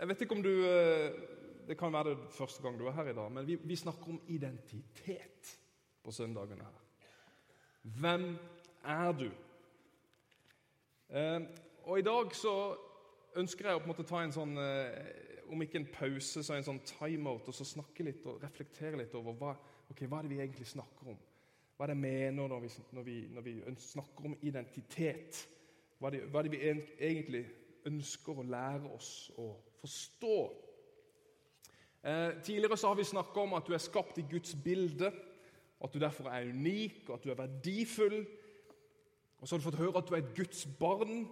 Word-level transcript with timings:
Jeg 0.00 0.08
vet 0.08 0.22
ikke 0.24 0.36
om 0.38 0.42
du 0.42 0.52
eh, 0.64 1.12
Det 1.68 1.76
kan 1.78 1.92
være 1.92 2.14
det 2.14 2.32
første 2.32 2.62
gang 2.64 2.78
du 2.80 2.86
er 2.88 2.94
her 2.96 3.10
i 3.10 3.14
dag, 3.14 3.32
men 3.32 3.46
vi, 3.46 3.58
vi 3.64 3.76
snakker 3.76 4.08
om 4.08 4.22
identitet 4.28 5.50
på 6.02 6.10
søndagene 6.10 6.64
her. 6.64 6.78
Hvem 7.82 8.24
er 8.84 9.12
du? 9.12 9.28
Eh, 11.10 11.40
og 11.84 11.98
i 11.98 12.02
dag 12.02 12.34
så 12.34 12.54
ønsker 13.36 13.68
jeg 13.68 13.76
å 13.76 13.84
på 13.84 13.90
en 13.90 13.92
måte 13.92 14.08
ta 14.08 14.24
en 14.24 14.34
sånn 14.34 14.56
eh, 14.58 15.46
Om 15.52 15.62
ikke 15.66 15.80
en 15.82 15.88
pause, 15.92 16.42
så 16.42 16.56
en 16.56 16.66
sånn 16.66 16.82
timeout, 16.86 17.48
og 17.50 17.54
så 17.54 17.66
snakke 17.66 18.06
litt 18.06 18.26
og 18.30 18.42
reflektere 18.42 18.98
litt 19.00 19.14
over 19.18 19.36
hva, 19.36 19.54
okay, 19.90 20.06
hva 20.06 20.20
er 20.20 20.28
det 20.28 20.36
vi 20.36 20.42
egentlig 20.44 20.68
snakker 20.70 21.12
om. 21.12 21.16
Hva 21.76 21.84
er 21.84 21.90
det 21.90 21.96
jeg 21.96 22.04
mener 22.04 22.52
når 22.52 22.62
vi, 22.62 22.70
når 22.96 23.06
vi, 23.08 23.16
når 23.34 23.46
vi 23.48 23.54
snakker 23.82 24.28
om 24.30 24.36
identitet? 24.46 25.46
Hva 25.98 26.08
er, 26.08 26.16
det, 26.16 26.28
hva 26.30 26.40
er 26.40 26.46
det 26.46 26.54
vi 26.54 26.62
egentlig 27.10 27.48
ønsker 27.90 28.38
å 28.38 28.46
lære 28.46 28.94
oss 28.94 29.10
å 29.42 29.50
forstå? 29.80 30.36
Eh, 32.04 32.42
tidligere 32.42 32.76
så 32.76 32.88
har 32.88 32.94
vi 32.94 33.04
snakka 33.04 33.40
om 33.40 33.54
at 33.54 33.66
du 33.68 33.74
er 33.76 33.82
skapt 33.82 34.18
i 34.18 34.24
Guds 34.30 34.54
bilde, 34.64 35.12
at 35.84 35.94
du 35.94 35.98
derfor 35.98 36.28
er 36.28 36.48
unik, 36.48 37.08
og 37.08 37.14
at 37.14 37.24
du 37.24 37.30
er 37.30 37.34
verdifull. 37.34 38.26
Og 39.38 39.48
så 39.48 39.54
har 39.54 39.58
du 39.58 39.64
fått 39.64 39.80
høre 39.80 39.98
at 39.98 40.08
du 40.08 40.14
er 40.14 40.22
et 40.22 40.36
Guds 40.36 40.66
barn, 40.80 41.28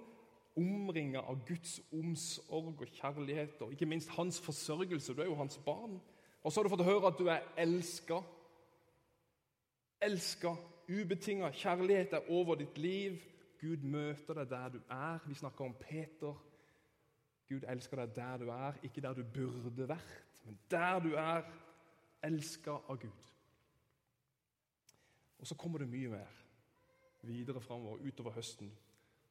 omringa 0.58 1.20
av 1.20 1.44
Guds 1.46 1.78
omsorg 1.92 2.80
og 2.80 2.88
kjærlighet, 2.92 3.60
og 3.62 3.72
ikke 3.72 3.86
minst 3.86 4.10
hans 4.16 4.40
forsørgelse. 4.40 5.14
Du 5.14 5.22
er 5.22 5.30
jo 5.30 5.38
hans 5.38 5.58
barn. 5.64 6.00
Og 6.42 6.52
så 6.52 6.60
har 6.60 6.64
du 6.68 6.72
fått 6.72 6.86
høre 6.86 7.06
at 7.06 7.18
du 7.18 7.28
er 7.28 7.46
elska. 7.56 8.20
Elska, 10.02 10.54
ubetinga. 10.88 11.50
Kjærlighet 11.50 12.12
er 12.12 12.30
over 12.30 12.54
ditt 12.58 12.78
liv. 12.78 13.18
Gud 13.60 13.82
møter 13.82 14.34
deg 14.38 14.50
der 14.50 14.68
du 14.68 14.78
er. 14.90 15.18
Vi 15.26 15.34
snakker 15.34 15.64
om 15.64 15.74
Peter. 15.80 16.36
Gud 17.48 17.64
elsker 17.68 18.02
deg 18.02 18.16
der 18.16 18.42
du 18.42 18.50
er, 18.52 18.76
ikke 18.84 19.00
der 19.00 19.16
du 19.16 19.22
burde 19.24 19.88
vært, 19.88 20.42
men 20.44 20.58
der 20.70 21.00
du 21.00 21.14
er, 21.16 21.46
elska 22.24 22.76
av 22.90 22.98
Gud. 23.00 23.32
Og 25.38 25.46
så 25.46 25.54
kommer 25.54 25.78
det 25.78 25.88
mye 25.88 26.10
mer 26.10 26.34
videre 27.22 27.60
framover 27.62 28.02
utover 28.06 28.34
høsten. 28.36 28.70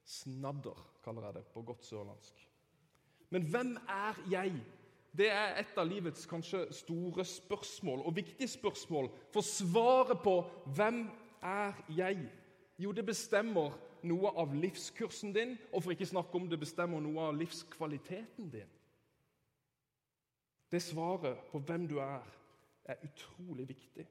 Snadder, 0.07 0.79
kaller 1.03 1.27
jeg 1.27 1.39
det 1.39 1.45
på 1.51 1.61
godt 1.67 1.85
sørlandsk. 1.85 2.43
Men 3.29 3.43
hvem 3.51 3.73
er 3.91 4.19
jeg? 4.31 4.53
Det 5.17 5.27
er 5.31 5.57
et 5.59 5.79
av 5.79 5.87
livets 5.87 6.27
kanskje 6.29 6.67
store 6.75 7.25
spørsmål 7.25 8.05
og 8.05 8.15
viktige 8.15 8.47
spørsmål. 8.47 9.09
For 9.33 9.41
svaret 9.41 10.21
på 10.23 10.41
'Hvem 10.65 11.09
er 11.41 11.73
jeg?' 11.89 12.29
Jo, 12.79 12.91
det 12.91 13.05
bestemmer 13.05 13.71
noe 14.03 14.31
av 14.37 14.53
livskursen 14.55 15.33
din, 15.35 15.55
og 15.73 15.83
for 15.83 15.93
ikke 15.93 16.09
snakke 16.09 16.37
om 16.37 16.49
det 16.49 16.59
bestemmer 16.59 17.01
noe 17.03 17.29
av 17.29 17.37
livskvaliteten 17.37 18.51
din. 18.53 18.73
Det 20.71 20.81
svaret 20.83 21.47
på 21.51 21.59
hvem 21.63 21.87
du 21.87 21.97
er, 22.03 22.25
er 22.85 23.03
utrolig 23.03 23.67
viktig. 23.69 24.07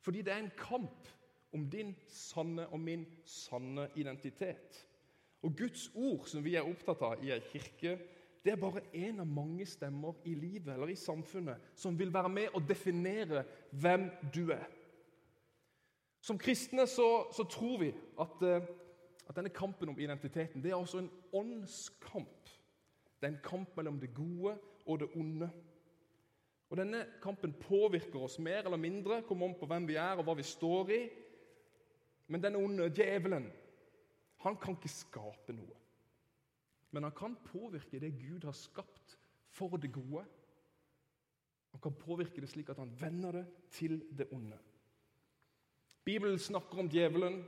Fordi 0.00 0.22
det 0.22 0.32
er 0.32 0.44
en 0.44 0.52
kamp 0.58 1.08
om 1.52 1.64
din 1.70 1.94
sanne 2.08 2.66
og 2.68 2.80
min 2.80 3.06
sanne 3.24 3.88
identitet. 3.96 4.86
Og 5.42 5.56
Guds 5.56 5.90
ord, 5.94 6.26
som 6.26 6.44
vi 6.44 6.54
er 6.54 6.68
opptatt 6.68 7.02
av 7.06 7.24
i 7.24 7.32
ei 7.32 7.40
kirke, 7.40 7.96
det 8.44 8.52
er 8.52 8.60
bare 8.62 8.84
én 8.94 9.18
av 9.20 9.26
mange 9.26 9.66
stemmer 9.66 10.14
i 10.24 10.34
livet 10.38 10.74
eller 10.74 10.92
i 10.92 10.98
samfunnet 10.98 11.72
som 11.74 11.96
vil 11.98 12.12
være 12.14 12.30
med 12.30 12.54
og 12.54 12.68
definere 12.68 13.42
hvem 13.72 14.06
du 14.34 14.52
er. 14.54 14.68
Som 16.22 16.38
kristne 16.38 16.86
så, 16.86 17.26
så 17.34 17.44
tror 17.50 17.80
vi 17.82 17.88
at, 18.20 18.42
eh, 18.46 18.68
at, 19.26 19.36
denne 19.36 19.50
kampen 19.50 19.90
om 19.90 19.98
identiteten 19.98 20.62
det 20.62 20.70
er 20.70 20.78
også 20.78 21.02
en 21.02 21.10
åndskamp. 21.34 22.50
Det 23.20 23.26
er 23.28 23.34
en 23.34 23.44
kamp 23.44 23.76
mellom 23.76 24.00
det 24.00 24.14
gode 24.14 24.56
og 24.86 25.00
det 25.00 25.08
onde. 25.16 25.50
Og 26.70 26.76
Denne 26.76 27.04
kampen 27.22 27.52
påvirker 27.52 28.22
oss 28.26 28.38
mer 28.42 28.64
eller 28.64 28.80
mindre, 28.80 29.22
kommer 29.22 29.46
om 29.46 29.54
på 29.58 29.66
hvem 29.70 29.86
vi 29.88 29.98
er 30.02 30.18
og 30.18 30.26
hva 30.26 30.34
vi 30.38 30.46
står 30.46 30.90
i. 30.94 31.00
Men 32.26 32.42
denne 32.42 32.58
onde 32.58 32.90
djevelen 32.90 33.50
han 34.42 34.56
kan 34.62 34.76
ikke 34.76 34.92
skape 34.92 35.54
noe. 35.56 35.78
Men 36.94 37.06
han 37.06 37.14
kan 37.16 37.36
påvirke 37.46 38.00
det 38.00 38.14
Gud 38.18 38.44
har 38.46 38.54
skapt 38.56 39.16
for 39.54 39.76
det 39.80 39.92
gode. 39.94 40.24
Han 41.74 41.82
kan 41.82 41.96
påvirke 41.98 42.40
det 42.40 42.50
slik 42.50 42.70
at 42.72 42.78
han 42.80 42.92
vender 43.00 43.40
det 43.40 43.46
til 43.74 43.98
det 44.18 44.28
onde. 44.32 44.58
Bibelen 46.04 46.38
snakker 46.38 46.78
om 46.78 46.88
djevelen, 46.88 47.42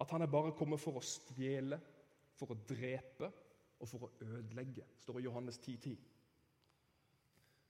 at 0.00 0.10
han 0.10 0.22
er 0.22 0.30
bare 0.30 0.54
kommet 0.58 0.80
for 0.82 0.98
å 0.98 1.04
stjele, 1.04 1.78
for 2.34 2.50
å 2.50 2.58
drepe 2.68 3.30
og 3.80 3.88
for 3.90 4.06
å 4.06 4.12
ødelegge, 4.24 4.86
står 5.02 5.20
i 5.20 5.26
Johannes 5.26 5.58
10,10. 5.62 5.94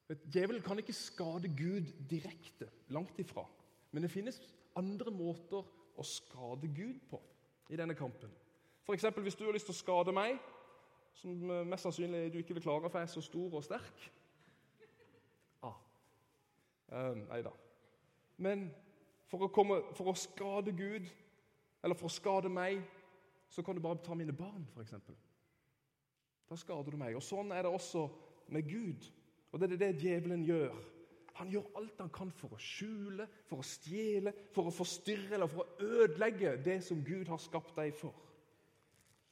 10. 0.08 0.24
Djevelen 0.32 0.62
kan 0.62 0.78
ikke 0.78 0.92
skade 0.92 1.48
Gud 1.56 1.88
direkte, 2.10 2.68
langt 2.92 3.18
ifra. 3.18 3.46
Men 3.90 4.04
det 4.04 4.12
finnes 4.12 4.40
andre 4.76 5.10
måter 5.14 5.64
å 5.96 6.04
skade 6.04 6.68
Gud 6.76 7.00
på 7.10 7.20
i 7.72 7.78
denne 7.80 7.96
kampen. 7.96 8.32
F.eks. 8.84 9.06
hvis 9.16 9.38
du 9.38 9.46
har 9.46 9.56
lyst 9.56 9.68
til 9.70 9.74
å 9.74 9.78
skade 9.78 10.12
meg, 10.12 10.36
som 11.16 11.50
eh, 11.50 11.66
mest 11.66 11.86
sannsynlig 11.86 12.32
du 12.32 12.38
ikke 12.40 12.56
vil 12.58 12.66
klare, 12.66 12.90
for 12.90 13.00
jeg 13.00 13.08
er 13.08 13.14
så 13.14 13.22
stor 13.24 13.54
og 13.56 13.64
sterk. 13.64 14.08
Ah. 15.64 15.78
Uh, 16.90 17.14
nei 17.22 17.40
da. 17.46 17.54
Men 18.44 18.66
for 19.30 19.46
å, 19.46 19.52
komme, 19.54 19.80
for 19.96 20.10
å, 20.10 20.16
skade 20.18 20.74
Gud, 20.76 21.06
eller 21.84 21.98
for 21.98 22.08
å 22.08 22.14
skade 22.14 22.48
meg, 22.48 22.80
så 23.52 23.62
kan 23.62 23.76
du 23.76 23.82
bare 23.84 24.00
ta 24.02 24.16
mine 24.16 24.32
barn, 24.32 24.64
f.eks. 24.72 24.96
Da 26.48 26.56
skader 26.58 26.94
du 26.94 27.00
meg. 27.00 27.14
Og 27.18 27.22
Sånn 27.24 27.52
er 27.52 27.66
det 27.66 27.72
også 27.72 28.06
med 28.52 28.66
Gud. 28.68 29.06
Og 29.52 29.60
det 29.60 29.68
er 29.68 29.80
det 29.82 30.02
djevelen 30.02 30.42
gjør. 30.48 30.74
Han 31.38 31.50
gjør 31.50 31.66
alt 31.78 32.00
han 32.00 32.12
kan 32.14 32.30
for 32.34 32.54
å 32.54 32.60
skjule, 32.62 33.26
for 33.48 33.60
å 33.60 33.66
stjele, 33.66 34.32
for 34.54 34.70
å 34.70 34.74
forstyrre 34.74 35.36
eller 35.36 35.50
for 35.50 35.64
å 35.64 35.88
ødelegge 36.02 36.56
det 36.64 36.78
som 36.86 37.02
Gud 37.04 37.30
har 37.30 37.42
skapt 37.42 37.74
deg 37.76 37.94
for. 37.98 38.14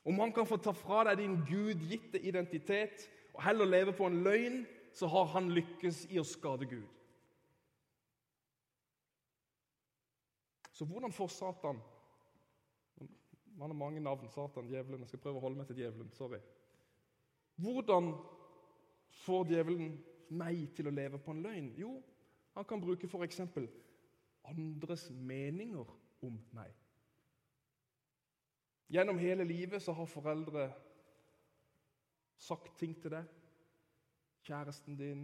Om 0.05 0.19
han 0.19 0.33
kan 0.35 0.49
få 0.49 0.59
ta 0.59 0.75
fra 0.75 1.05
deg 1.07 1.23
din 1.23 1.37
gudgitte 1.47 2.19
identitet 2.19 3.07
og 3.33 3.45
heller 3.47 3.71
leve 3.71 3.95
på 3.95 4.09
en 4.09 4.19
løgn, 4.27 4.65
så 4.93 5.07
har 5.09 5.31
han 5.37 5.53
lykkes 5.55 6.05
i 6.11 6.19
å 6.21 6.27
skade 6.27 6.67
Gud. 6.69 6.89
Så 10.73 10.85
hvordan 10.89 11.15
får 11.15 11.31
Satan 11.31 11.79
Han 13.59 13.71
har 13.71 13.79
mange 13.79 14.01
navn. 14.01 14.29
Satan, 14.29 14.69
djevelen. 14.69 15.01
Jeg 15.01 15.13
skal 15.13 15.23
prøve 15.25 15.41
å 15.41 15.45
holde 15.45 15.61
meg 15.61 15.69
til 15.71 15.83
djevelen. 15.83 16.13
Sorry. 16.17 16.41
Hvordan 17.63 18.13
får 19.23 19.45
djevelen 19.51 19.97
meg 20.33 20.71
til 20.77 20.89
å 20.89 20.95
leve 20.95 21.21
på 21.21 21.35
en 21.35 21.43
løgn? 21.45 21.73
Jo, 21.79 21.97
han 22.57 22.65
kan 22.69 22.81
bruke 22.81 23.09
f.eks. 23.09 23.43
andres 24.49 25.11
meninger 25.11 25.93
om 26.23 26.41
meg. 26.57 26.73
Gjennom 28.93 29.19
hele 29.19 29.45
livet 29.45 29.83
så 29.83 29.93
har 29.97 30.09
foreldre 30.11 30.67
sagt 32.37 32.75
ting 32.79 32.97
til 33.01 33.15
deg. 33.15 33.29
Kjæresten 34.43 34.99
din, 34.99 35.23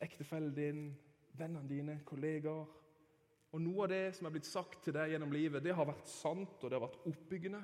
ektefellen 0.00 0.54
din, 0.54 0.86
vennene 1.34 1.68
dine, 1.68 1.98
kollegaer. 2.06 2.70
Og 3.54 3.62
Noe 3.62 3.84
av 3.84 3.92
det 3.92 4.16
som 4.16 4.26
er 4.26 4.34
blitt 4.34 4.48
sagt 4.48 4.80
til 4.82 4.96
deg 4.96 5.12
gjennom 5.12 5.32
livet, 5.32 5.62
det 5.62 5.76
har 5.78 5.86
vært 5.86 6.08
sant 6.10 6.58
og 6.58 6.70
det 6.70 6.74
har 6.74 6.82
vært 6.82 7.04
oppbyggende. 7.06 7.60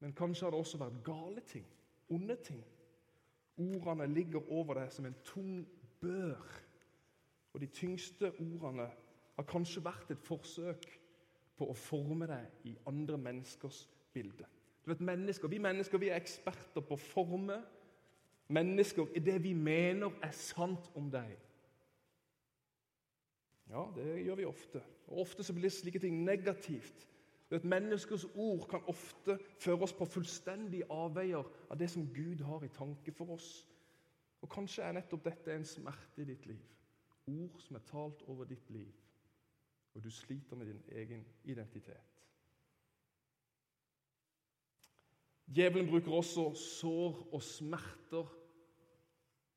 Men 0.00 0.14
kanskje 0.16 0.46
har 0.46 0.54
det 0.54 0.60
også 0.62 0.80
vært 0.80 1.02
gale 1.04 1.42
ting, 1.44 1.66
onde 2.14 2.36
ting. 2.46 2.62
Ordene 3.58 4.06
ligger 4.08 4.48
over 4.54 4.80
deg 4.80 4.94
som 4.94 5.08
en 5.08 5.18
tung 5.26 5.66
bør. 6.00 6.40
Og 7.52 7.60
de 7.60 7.68
tyngste 7.74 8.30
ordene 8.38 8.86
har 9.36 9.48
kanskje 9.50 9.84
vært 9.84 10.14
et 10.14 10.24
forsøk 10.24 10.86
på 11.58 11.68
å 11.68 11.76
forme 11.76 12.28
deg 12.30 12.70
i 12.70 12.76
andre 12.88 13.18
menneskers 13.20 13.82
bilde. 14.14 14.46
Du 14.84 14.92
vet, 14.92 15.02
mennesker, 15.04 15.48
Vi 15.48 15.58
mennesker 15.58 15.98
vi 15.98 16.08
er 16.08 16.16
eksperter 16.16 16.80
på 16.80 16.96
å 16.96 17.02
forme 17.02 17.58
mennesker 18.48 19.10
i 19.16 19.20
det 19.20 19.36
vi 19.42 19.52
mener 19.52 20.14
er 20.22 20.32
sant 20.32 20.88
om 20.96 21.10
deg. 21.12 21.34
Ja, 23.68 23.84
det 23.96 24.24
gjør 24.24 24.34
vi 24.34 24.44
ofte. 24.48 24.82
Og 25.08 25.20
Ofte 25.24 25.44
så 25.44 25.54
blir 25.56 25.72
slike 25.72 26.00
ting 26.00 26.24
negativt 26.24 27.06
Et 27.50 27.64
Menneskers 27.64 28.26
ord 28.34 28.66
kan 28.68 28.84
ofte 28.86 29.38
føre 29.60 29.86
oss 29.86 29.92
på 29.96 30.04
fullstendige 30.04 30.84
avveier 30.92 31.46
av 31.70 31.78
det 31.80 31.88
som 31.90 32.04
Gud 32.12 32.42
har 32.44 32.64
i 32.64 32.68
tanke 32.68 33.12
for 33.12 33.32
oss. 33.32 33.46
Og 34.44 34.50
Kanskje 34.52 34.84
er 34.84 34.92
nettopp 34.92 35.24
dette 35.24 35.54
en 35.54 35.64
smerte 35.64 36.22
i 36.22 36.28
ditt 36.28 36.44
liv. 36.46 36.60
Ord 37.28 37.56
som 37.64 37.76
er 37.76 37.86
talt 37.88 38.22
over 38.28 38.44
ditt 38.44 38.70
liv, 38.70 38.92
og 39.94 40.04
du 40.04 40.10
sliter 40.10 40.56
med 40.56 40.66
din 40.66 40.82
egen 40.92 41.24
identitet. 41.44 42.14
Djevelen 45.48 45.88
bruker 45.88 46.12
også 46.12 46.50
sår 46.54 47.20
og 47.32 47.42
smerter 47.42 48.32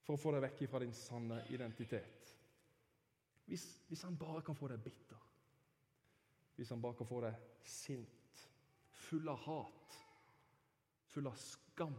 for 0.02 0.16
å 0.16 0.20
få 0.20 0.32
deg 0.32 0.46
vekk 0.48 0.64
fra 0.72 0.80
din 0.84 0.96
sanne 0.96 1.44
identitet. 1.52 2.21
Hvis, 3.52 3.82
hvis 3.88 4.02
han 4.02 4.18
bare 4.18 4.42
kan 4.42 4.56
få 4.56 4.70
deg 4.72 4.80
bitter. 4.80 5.20
Hvis 6.56 6.70
han 6.70 6.82
bare 6.82 6.96
kan 6.96 7.08
få 7.10 7.18
deg 7.20 7.34
sint, 7.68 8.44
full 8.96 9.28
av 9.28 9.42
hat, 9.44 9.96
full 11.12 11.26
av 11.28 11.36
skam, 11.36 11.98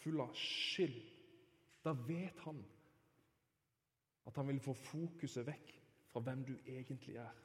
full 0.00 0.22
av 0.24 0.30
skyld, 0.32 0.96
da 1.84 1.92
vet 2.06 2.40
han 2.46 2.62
at 4.30 4.40
han 4.40 4.48
vil 4.48 4.62
få 4.64 4.72
fokuset 4.80 5.44
vekk 5.44 5.74
fra 6.08 6.22
hvem 6.24 6.46
du 6.48 6.54
egentlig 6.56 7.18
er. 7.20 7.36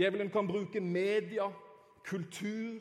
Djevelen 0.00 0.32
kan 0.32 0.48
bruke 0.48 0.80
media, 0.80 1.50
kultur 2.08 2.80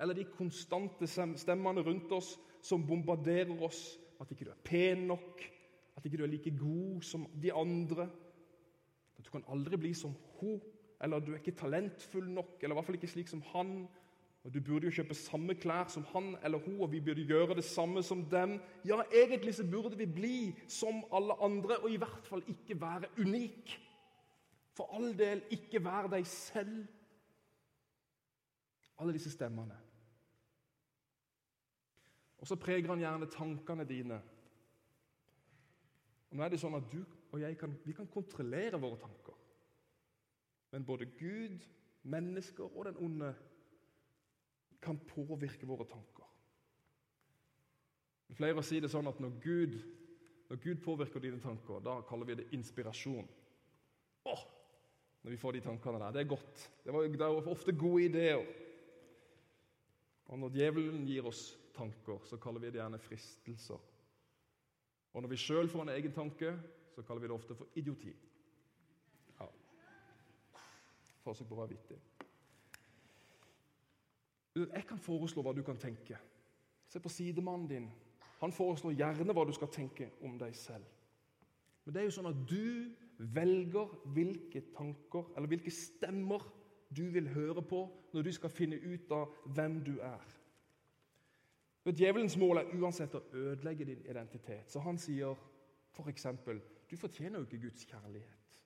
eller 0.00 0.16
de 0.16 0.24
konstante 0.32 1.04
stemmene 1.12 1.84
rundt 1.84 2.16
oss 2.16 2.38
som 2.64 2.88
bombarderer 2.88 3.52
oss. 3.68 3.98
At 4.16 4.32
ikke 4.32 4.48
du 4.48 4.54
er 4.54 4.64
pen 4.64 5.04
nok, 5.12 5.44
at 5.96 6.04
ikke 6.04 6.18
du 6.20 6.24
er 6.24 6.32
like 6.32 6.52
god 6.58 7.02
som 7.02 7.26
de 7.42 7.52
andre. 7.52 8.08
At 9.18 9.26
du 9.26 9.30
kan 9.30 9.44
aldri 9.48 9.76
bli 9.76 9.94
som 9.94 10.14
hun, 10.40 10.60
eller 11.02 11.20
du 11.20 11.32
er 11.32 11.40
ikke 11.40 11.56
talentfull 11.56 12.28
nok, 12.30 12.58
eller 12.60 12.74
i 12.74 12.76
hvert 12.76 12.86
fall 12.88 12.98
ikke 12.98 13.14
slik 13.14 13.28
som 13.28 13.42
han. 13.52 13.88
Og 14.46 14.54
Du 14.54 14.60
burde 14.60 14.86
jo 14.86 14.94
kjøpe 14.94 15.14
samme 15.14 15.56
klær 15.58 15.88
som 15.90 16.04
han 16.12 16.36
eller 16.44 16.58
hun, 16.62 16.80
og 16.80 16.92
vi 16.92 17.00
burde 17.00 17.24
gjøre 17.26 17.56
det 17.58 17.64
samme 17.66 18.02
som 18.02 18.22
dem. 18.30 18.60
Ja, 18.86 19.00
egentlig 19.10 19.54
så 19.54 19.64
burde 19.70 19.98
vi 19.98 20.06
bli 20.06 20.54
som 20.68 21.02
alle 21.12 21.34
andre, 21.42 21.80
og 21.82 21.90
i 21.90 21.96
hvert 21.96 22.26
fall 22.26 22.44
ikke 22.46 22.80
være 22.80 23.10
unik. 23.18 23.74
For 24.76 24.94
all 24.94 25.18
del, 25.18 25.42
ikke 25.50 25.84
være 25.84 26.12
deg 26.12 26.26
selv. 26.26 26.86
Alle 28.98 29.12
disse 29.12 29.30
stemmene. 29.30 29.74
Og 32.38 32.46
så 32.46 32.56
preger 32.56 32.88
han 32.88 33.02
gjerne 33.02 33.30
tankene 33.32 33.84
dine. 33.88 34.20
Nå 36.36 36.44
er 36.44 36.52
det 36.52 36.60
sånn 36.60 36.76
at 36.76 36.88
du 36.92 37.00
og 37.32 37.40
jeg 37.40 37.56
kan, 37.58 37.72
vi 37.84 37.94
kan 37.96 38.08
kontrollere 38.12 38.78
våre 38.80 38.98
tanker. 39.00 39.36
Men 40.72 40.84
både 40.84 41.08
Gud, 41.16 41.62
mennesker 42.06 42.68
og 42.68 42.84
den 42.88 42.98
onde 43.02 43.30
kan 44.82 44.98
påvirke 45.08 45.66
våre 45.66 45.86
tanker. 45.88 46.28
Flere 48.36 48.62
sier 48.66 48.84
det 48.84 48.90
sånn 48.92 49.08
at 49.08 49.20
når 49.22 49.38
Gud, 49.40 49.78
når 50.50 50.60
Gud 50.60 50.82
påvirker 50.84 51.22
dine 51.22 51.40
tanker, 51.40 51.80
da 51.80 52.00
kaller 52.06 52.28
vi 52.28 52.38
det 52.40 52.48
inspirasjon. 52.56 53.28
Åh, 54.26 54.44
når 55.22 55.32
vi 55.32 55.40
får 55.40 55.56
de 55.56 55.64
tankene 55.64 56.00
der. 56.02 56.14
Det 56.14 56.20
er 56.22 56.30
godt. 56.34 56.64
Det, 56.84 56.92
var, 56.94 57.06
det 57.08 57.26
er 57.26 57.50
ofte 57.50 57.74
gode 57.74 58.04
ideer. 58.10 58.42
Og 60.26 60.38
når 60.42 60.58
djevelen 60.58 61.06
gir 61.06 61.26
oss 61.30 61.48
tanker, 61.74 62.20
så 62.26 62.38
kaller 62.42 62.62
vi 62.62 62.70
det 62.74 62.82
gjerne 62.82 63.00
fristelser. 63.02 63.80
Og 65.16 65.22
når 65.22 65.32
vi 65.32 65.36
sjøl 65.40 65.68
får 65.72 65.82
en 65.82 65.88
egen 65.94 66.12
tanke, 66.12 66.50
så 66.92 67.02
kaller 67.02 67.22
vi 67.22 67.28
det 67.30 67.34
ofte 67.34 67.54
for 67.56 67.68
idioti. 67.74 68.10
Ja. 69.40 69.46
Forsøk 71.24 71.48
på 71.48 71.56
å 71.56 71.60
være 71.62 71.72
vittig. 71.72 71.96
Jeg 74.60 74.84
kan 74.88 75.00
foreslå 75.00 75.40
hva 75.44 75.54
du 75.56 75.62
kan 75.64 75.80
tenke. 75.80 76.18
Se 76.92 77.00
på 77.00 77.12
sidemannen 77.12 77.68
din. 77.70 77.88
Han 78.42 78.52
foreslår 78.52 78.92
gjerne 78.92 79.32
hva 79.32 79.46
du 79.48 79.54
skal 79.56 79.72
tenke 79.72 80.10
om 80.20 80.36
deg 80.40 80.52
selv. 80.56 80.84
Men 81.84 81.94
det 81.94 82.02
er 82.02 82.08
jo 82.10 82.16
sånn 82.18 82.28
at 82.34 82.44
du 82.50 82.92
velger 83.16 83.96
hvilke 84.12 84.66
tanker 84.76 85.32
eller 85.32 85.48
hvilke 85.48 85.72
stemmer 85.72 86.44
du 86.92 87.06
vil 87.14 87.32
høre 87.32 87.64
på 87.64 87.86
når 88.12 88.28
du 88.28 88.32
skal 88.36 88.52
finne 88.52 88.76
ut 88.84 89.16
av 89.16 89.32
hvem 89.56 89.80
du 89.86 89.94
er. 90.04 90.36
Djevelens 91.94 92.36
mål 92.40 92.62
er 92.62 92.72
uansett 92.74 93.14
å 93.14 93.22
ødelegge 93.32 93.86
din 93.86 94.02
identitet. 94.10 94.70
Så 94.70 94.80
han 94.82 94.98
sier 94.98 95.36
f.eks.: 95.94 96.26
du 96.90 96.96
fortjener 96.96 97.38
jo 97.38 97.44
ikke 97.46 97.62
Guds 97.66 97.84
kjærlighet. 97.84 98.58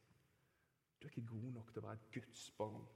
Du 1.01 1.07
er 1.07 1.11
ikke 1.11 1.29
god 1.29 1.53
nok 1.53 1.73
til 1.73 1.81
å 1.81 1.87
være 1.87 1.99
et 1.99 2.11
Guds 2.15 2.51
barn. 2.59 2.87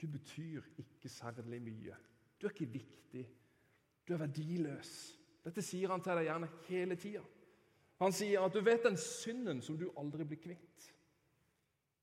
Du 0.00 0.06
betyr 0.08 0.64
ikke 0.78 1.08
særlig 1.08 1.60
mye. 1.62 1.96
Du 2.40 2.46
er 2.46 2.52
ikke 2.52 2.72
viktig. 2.72 3.26
Du 4.08 4.14
er 4.14 4.22
verdiløs. 4.24 4.94
Dette 5.44 5.64
sier 5.64 5.92
han 5.92 6.02
til 6.04 6.18
deg 6.18 6.28
gjerne 6.28 6.50
hele 6.68 6.96
tida. 7.00 7.22
Han 8.00 8.12
sier 8.16 8.44
at 8.44 8.56
du 8.56 8.60
vet 8.64 8.84
den 8.84 8.96
synden 9.00 9.60
som 9.64 9.76
du 9.80 9.90
aldri 10.00 10.24
blir 10.28 10.40
kvitt. 10.40 10.88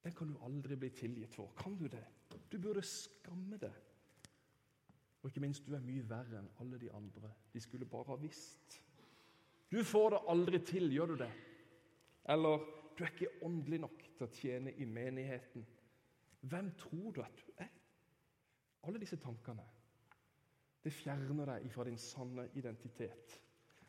Den 0.06 0.14
kan 0.18 0.30
du 0.30 0.38
aldri 0.46 0.78
bli 0.78 0.90
tilgitt 0.94 1.36
for. 1.36 1.54
Kan 1.58 1.78
du 1.78 1.88
det? 1.90 2.06
Du 2.52 2.58
burde 2.62 2.82
skamme 2.86 3.58
deg. 3.62 3.74
Og 5.28 5.32
ikke 5.32 5.42
minst, 5.44 5.66
du 5.68 5.74
er 5.76 5.82
mye 5.84 6.06
verre 6.08 6.38
enn 6.40 6.46
alle 6.64 6.78
de 6.80 6.88
andre. 6.96 7.28
De 7.52 7.60
skulle 7.60 7.86
bare 7.86 8.14
ha 8.14 8.16
visst. 8.22 8.78
Du 9.68 9.82
får 9.84 10.14
det 10.14 10.20
aldri 10.32 10.60
til, 10.64 10.86
gjør 10.96 11.10
du 11.12 11.16
det? 11.20 11.32
Eller 12.32 12.62
du 12.96 13.02
er 13.04 13.10
ikke 13.12 13.44
åndelig 13.44 13.82
nok 13.84 14.06
til 14.16 14.24
å 14.24 14.30
tjene 14.32 14.72
i 14.80 14.86
menigheten. 14.88 15.66
Hvem 16.48 16.70
tror 16.80 17.10
du 17.12 17.20
at 17.26 17.42
du 17.42 17.50
er? 17.60 17.74
Alle 18.88 19.02
disse 19.02 19.20
tankene 19.20 19.66
det 20.86 20.94
fjerner 20.96 21.50
deg 21.50 21.66
fra 21.74 21.84
din 21.84 22.00
sanne 22.00 22.46
identitet. 22.56 23.34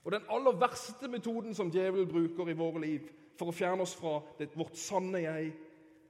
Og 0.03 0.11
Den 0.11 0.27
aller 0.35 0.59
verste 0.59 1.07
metoden 1.07 1.55
som 1.55 1.71
djevelen 1.71 2.11
bruker 2.11 2.51
i 2.51 2.57
våre 2.59 2.83
liv 2.83 3.07
for 3.39 3.53
å 3.53 3.55
fjerne 3.55 3.87
oss 3.87 3.95
fra 3.95 4.17
det, 4.41 4.49
vårt 4.59 4.75
sanne 4.75 5.23
jeg, 5.23 5.55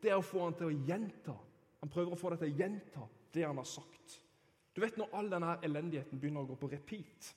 det 0.00 0.08
er 0.08 0.16
å 0.16 0.24
få 0.24 0.46
han 0.46 0.56
til 0.56 0.70
å 0.70 0.80
gjenta. 0.88 1.36
Han 1.82 1.92
prøver 1.92 2.16
å 2.16 2.20
få 2.22 2.32
deg 2.32 2.40
til 2.40 2.48
å 2.54 2.58
gjenta 2.62 3.04
det 3.36 3.44
han 3.44 3.60
har 3.60 3.68
sagt. 3.68 4.16
Du 4.78 4.82
vet 4.84 4.96
Når 4.96 5.08
all 5.18 5.30
denne 5.32 5.56
elendigheten 5.66 6.20
begynner 6.22 6.44
å 6.44 6.52
gå 6.52 6.56
på 6.60 6.68
repeat 6.70 7.32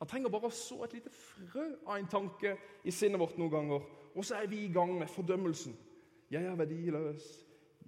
Han 0.00 0.08
trenger 0.08 0.32
bare 0.32 0.48
å 0.48 0.54
så 0.56 0.78
et 0.86 0.94
lite 0.96 1.10
frø 1.12 1.64
av 1.84 1.98
en 1.98 2.08
tanke 2.08 2.54
i 2.88 2.92
sinnet 2.92 3.20
vårt 3.20 3.36
noen 3.36 3.52
ganger, 3.52 3.84
og 4.16 4.24
så 4.24 4.38
er 4.38 4.48
vi 4.50 4.62
i 4.64 4.72
gang 4.72 4.90
med 4.98 5.08
fordømmelsen. 5.08 5.76
Jeg 6.32 6.44
er 6.44 6.56
verdiløs. 6.58 7.28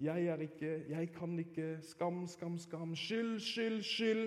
Jeg 0.00 0.28
er 0.32 0.44
ikke 0.44 0.70
Jeg 0.88 1.11
kan 1.12 1.34
ikke. 1.38 1.67
Skam, 1.82 2.23
skam, 2.31 2.58
skam. 2.62 2.94
Skyld, 2.96 3.40
skyld, 3.40 3.82
skyld. 3.82 4.23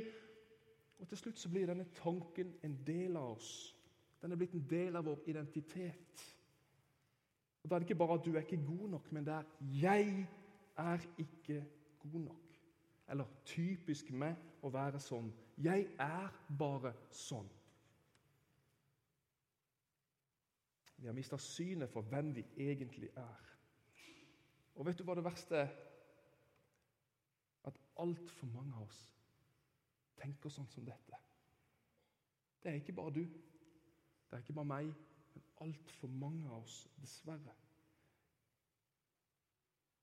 Og 0.99 1.07
Til 1.07 1.21
slutt 1.21 1.39
så 1.39 1.49
blir 1.49 1.71
denne 1.71 1.87
tanken 2.01 2.51
en 2.63 2.75
del 2.85 3.17
av 3.17 3.37
oss. 3.37 3.53
Den 4.21 4.35
er 4.35 4.41
blitt 4.41 4.57
en 4.59 4.67
del 4.69 4.99
av 4.99 5.07
vår 5.07 5.23
identitet. 5.31 6.27
Og 7.63 7.69
Da 7.69 7.75
er 7.75 7.79
det 7.79 7.89
ikke 7.89 8.01
bare 8.03 8.19
at 8.19 8.25
du 8.25 8.33
er 8.35 8.43
ikke 8.43 8.65
god 8.67 8.89
nok, 8.97 9.11
men 9.11 9.25
det 9.25 9.33
er 9.33 9.43
'jeg 9.81 10.27
er 10.77 10.99
ikke 11.17 11.65
god 12.03 12.21
nok' 12.27 12.48
eller 13.09 13.25
typisk 13.45 14.11
meg 14.13 14.37
å 14.61 14.71
være 14.73 14.99
sånn. 15.01 15.31
Jeg 15.57 15.87
er 15.99 16.33
bare 16.59 16.93
sånn. 17.15 17.47
Vi 20.99 21.07
har 21.07 21.15
mista 21.15 21.39
synet 21.39 21.91
for 21.91 22.07
hvem 22.11 22.33
vi 22.35 22.43
egentlig 22.59 23.09
er. 23.17 23.45
Og 24.75 24.85
vet 24.87 24.99
du 24.99 25.05
hva 25.07 25.15
det 25.15 25.23
verste 25.25 25.63
er? 25.63 25.71
At 27.67 27.79
altfor 27.99 28.51
mange 28.53 28.75
av 28.75 28.87
oss 28.87 28.99
tenker 30.19 30.51
sånn 30.51 30.67
som 30.71 30.85
dette. 30.87 31.19
Det 32.59 32.71
er 32.71 32.81
ikke 32.81 32.95
bare 32.95 33.15
du, 33.15 33.23
det 33.23 34.35
er 34.35 34.43
ikke 34.43 34.57
bare 34.57 34.67
meg, 34.67 34.91
men 35.33 35.45
altfor 35.63 36.11
mange 36.11 36.49
av 36.51 36.65
oss, 36.65 36.81
dessverre. 36.99 37.55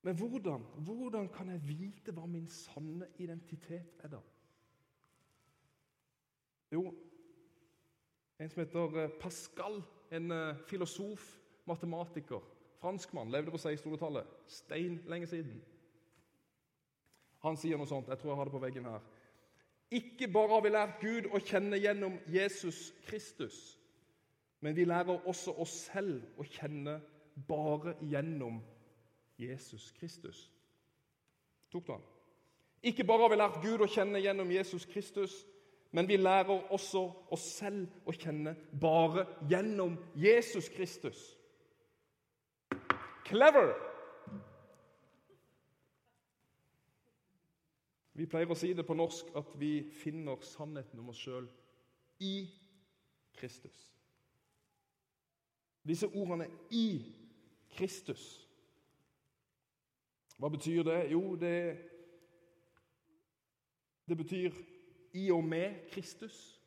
Men 0.06 0.14
hvordan, 0.14 0.62
hvordan 0.86 1.28
kan 1.34 1.48
jeg 1.50 1.64
vite 1.66 2.12
hva 2.14 2.28
min 2.30 2.46
sanne 2.46 3.08
identitet 3.18 4.04
er, 4.06 4.12
da? 4.12 4.20
Jo, 6.70 6.92
en 8.38 8.52
som 8.52 8.60
heter 8.62 9.00
eh, 9.02 9.16
Pascal, 9.18 9.80
en 10.14 10.30
eh, 10.30 10.60
filosof, 10.70 11.24
matematiker, 11.66 12.44
franskmann, 12.78 13.32
levde 13.34 13.50
på 13.50 13.58
1600-tallet. 13.58 14.30
Stein 14.46 15.00
lenge 15.10 15.26
siden. 15.26 15.58
Han 17.42 17.58
sier 17.58 17.74
noe 17.74 17.90
sånt. 17.90 18.06
Jeg 18.06 18.22
tror 18.22 18.30
jeg 18.30 18.38
har 18.38 18.50
det 18.50 18.54
på 18.54 18.62
veggen 18.62 18.86
her. 18.86 19.10
Ikke 19.98 20.30
bare 20.30 20.54
har 20.54 20.62
vi 20.62 20.74
lært 20.76 21.02
Gud 21.02 21.26
å 21.34 21.42
kjenne 21.42 21.82
gjennom 21.82 22.20
Jesus 22.30 22.92
Kristus, 23.08 23.58
men 24.62 24.78
vi 24.78 24.86
lærer 24.86 25.26
også 25.26 25.58
oss 25.66 25.74
selv 25.90 26.22
å 26.38 26.46
kjenne 26.46 27.00
bare 27.50 27.98
gjennom 28.06 28.62
Jesus 29.38 29.90
Kristus. 29.92 30.52
Tok 31.70 31.86
du 31.86 31.92
han? 31.92 32.04
Ikke 32.82 33.04
bare 33.04 33.24
har 33.24 33.32
vi 33.32 33.38
lært 33.40 33.62
Gud 33.64 33.82
å 33.82 33.90
kjenne 33.90 34.20
gjennom 34.22 34.50
Jesus 34.52 34.84
Kristus, 34.86 35.34
men 35.90 36.08
vi 36.08 36.18
lærer 36.20 36.70
også 36.72 37.02
oss 37.34 37.46
selv 37.56 37.88
å 38.06 38.14
kjenne 38.14 38.54
bare 38.80 39.26
gjennom 39.50 39.96
Jesus 40.14 40.68
Kristus. 40.68 41.18
Clever! 43.26 43.72
Vi 48.16 48.24
pleier 48.30 48.48
å 48.48 48.56
si 48.56 48.70
det 48.72 48.86
på 48.86 48.96
norsk 48.96 49.34
at 49.36 49.50
vi 49.60 49.90
finner 49.92 50.40
sannheten 50.46 51.02
om 51.02 51.10
oss 51.12 51.20
sjøl 51.20 51.48
i 52.24 52.46
Kristus. 53.36 53.76
Disse 55.86 56.08
ordene 56.08 56.48
'i 56.70 57.04
Kristus' 57.76 58.45
Hva 60.36 60.48
betyr 60.52 60.82
det? 60.82 60.98
Jo, 61.12 61.36
det, 61.40 61.78
det 64.08 64.16
betyr 64.16 64.52
i 65.16 65.30
og 65.30 65.44
med 65.44 65.88
Kristus. 65.90 66.60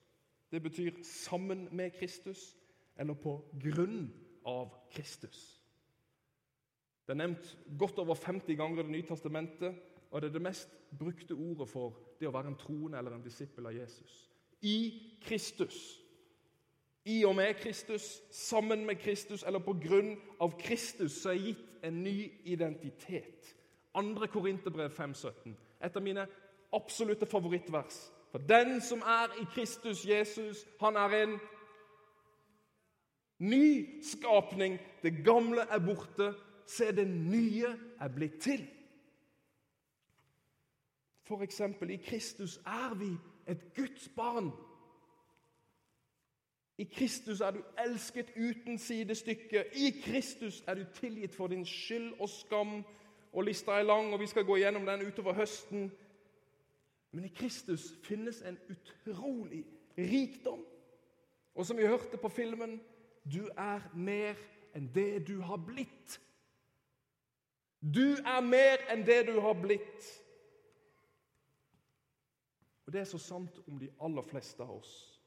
Det 0.51 0.63
betyr 0.63 1.03
sammen 1.03 1.67
med 1.71 1.91
Kristus, 1.91 2.57
eller 2.97 3.13
på 3.13 3.35
grunn 3.61 4.09
av 4.45 4.73
Kristus. 4.91 5.61
Det 7.05 7.13
er 7.13 7.21
nevnt 7.21 7.57
godt 7.79 7.99
over 8.01 8.15
50 8.15 8.55
ganger 8.57 8.79
i 8.79 8.87
Det 8.87 8.91
nye 8.91 9.07
testamentet, 9.07 9.75
og 10.11 10.21
det 10.21 10.27
er 10.27 10.33
det 10.33 10.41
mest 10.41 10.69
brukte 10.99 11.33
ordet 11.33 11.69
for 11.69 11.93
det 12.19 12.27
å 12.27 12.33
være 12.33 12.47
en 12.47 12.57
troende 12.57 12.97
eller 12.97 13.13
en 13.15 13.23
disippel 13.23 13.65
av 13.65 13.77
Jesus. 13.77 14.25
i 14.61 15.01
Kristus. 15.21 16.01
I 17.05 17.23
og 17.25 17.35
med 17.35 17.53
Kristus, 17.53 18.21
sammen 18.31 18.85
med 18.85 18.95
Kristus 18.95 19.43
eller 19.43 19.59
på 19.59 19.73
grunn 19.73 20.17
av 20.41 20.59
Kristus 20.59 21.21
så 21.21 21.29
er 21.29 21.43
gitt 21.43 21.83
en 21.83 22.03
ny 22.03 22.31
identitet. 22.43 23.55
2. 24.01 24.27
Korinterbrev 24.27 24.89
5,17. 24.89 25.53
Et 25.85 25.95
av 25.95 26.03
mine 26.03 26.27
absolutte 26.73 27.25
favorittvers. 27.25 28.11
For 28.31 28.37
den 28.37 28.81
som 28.81 28.99
er 29.01 29.33
i 29.41 29.45
Kristus 29.53 30.05
Jesus, 30.05 30.65
han 30.81 30.95
er 30.95 31.23
en 31.23 31.39
ny 33.39 34.03
skapning. 34.03 34.79
Det 35.03 35.23
gamle 35.25 35.61
er 35.61 35.79
borte. 35.79 36.33
Se, 36.65 36.91
det 36.95 37.07
nye 37.07 37.67
er 37.99 38.07
blitt 38.15 38.41
til. 38.41 38.67
For 41.25 41.41
eksempel, 41.41 41.89
i 41.89 41.95
Kristus 41.95 42.57
er 42.57 42.93
vi 42.95 43.09
et 43.47 43.73
Guds 43.75 44.09
barn. 44.15 44.51
I 46.77 46.83
Kristus 46.83 47.41
er 47.41 47.51
du 47.51 47.63
elsket 47.85 48.29
uten 48.37 48.77
sidestykke. 48.77 49.65
I 49.75 49.89
Kristus 50.03 50.63
er 50.67 50.73
du 50.73 50.85
tilgitt 50.93 51.35
for 51.35 51.47
din 51.47 51.65
skyld 51.65 52.13
og 52.19 52.29
skam. 52.29 52.85
Og 53.33 53.43
lista 53.43 53.71
er 53.71 53.83
lang, 53.83 54.13
og 54.13 54.19
vi 54.19 54.27
skal 54.27 54.45
gå 54.45 54.57
gjennom 54.57 54.85
den 54.85 55.07
utover 55.07 55.33
høsten. 55.33 55.91
Men 57.11 57.25
i 57.25 57.33
Kristus 57.33 57.93
finnes 58.03 58.41
en 58.41 58.57
utrolig 58.69 59.65
rikdom. 59.97 60.65
Og 61.55 61.65
som 61.65 61.77
vi 61.77 61.87
hørte 61.87 62.17
på 62.17 62.29
filmen 62.29 62.79
du 63.33 63.49
er 63.57 63.83
mer 63.93 64.37
enn 64.75 64.87
det 64.93 65.27
du 65.27 65.39
har 65.41 65.59
blitt. 65.61 66.19
Du 67.81 68.17
er 68.17 68.41
mer 68.41 68.81
enn 68.91 69.05
det 69.05 69.21
du 69.27 69.39
har 69.43 69.55
blitt. 69.59 70.07
Og 72.85 72.93
Det 72.93 73.01
er 73.01 73.05
så 73.05 73.17
sant 73.21 73.59
om 73.67 73.77
de 73.79 73.91
aller 74.01 74.25
fleste 74.25 74.63
av 74.63 74.71
oss. 74.79 75.21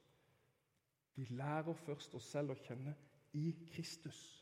Vi 1.14 1.28
lærer 1.30 1.74
først 1.74 2.14
oss 2.14 2.26
selv 2.26 2.50
å 2.50 2.58
kjenne 2.58 2.94
i 3.38 3.52
Kristus. 3.70 4.41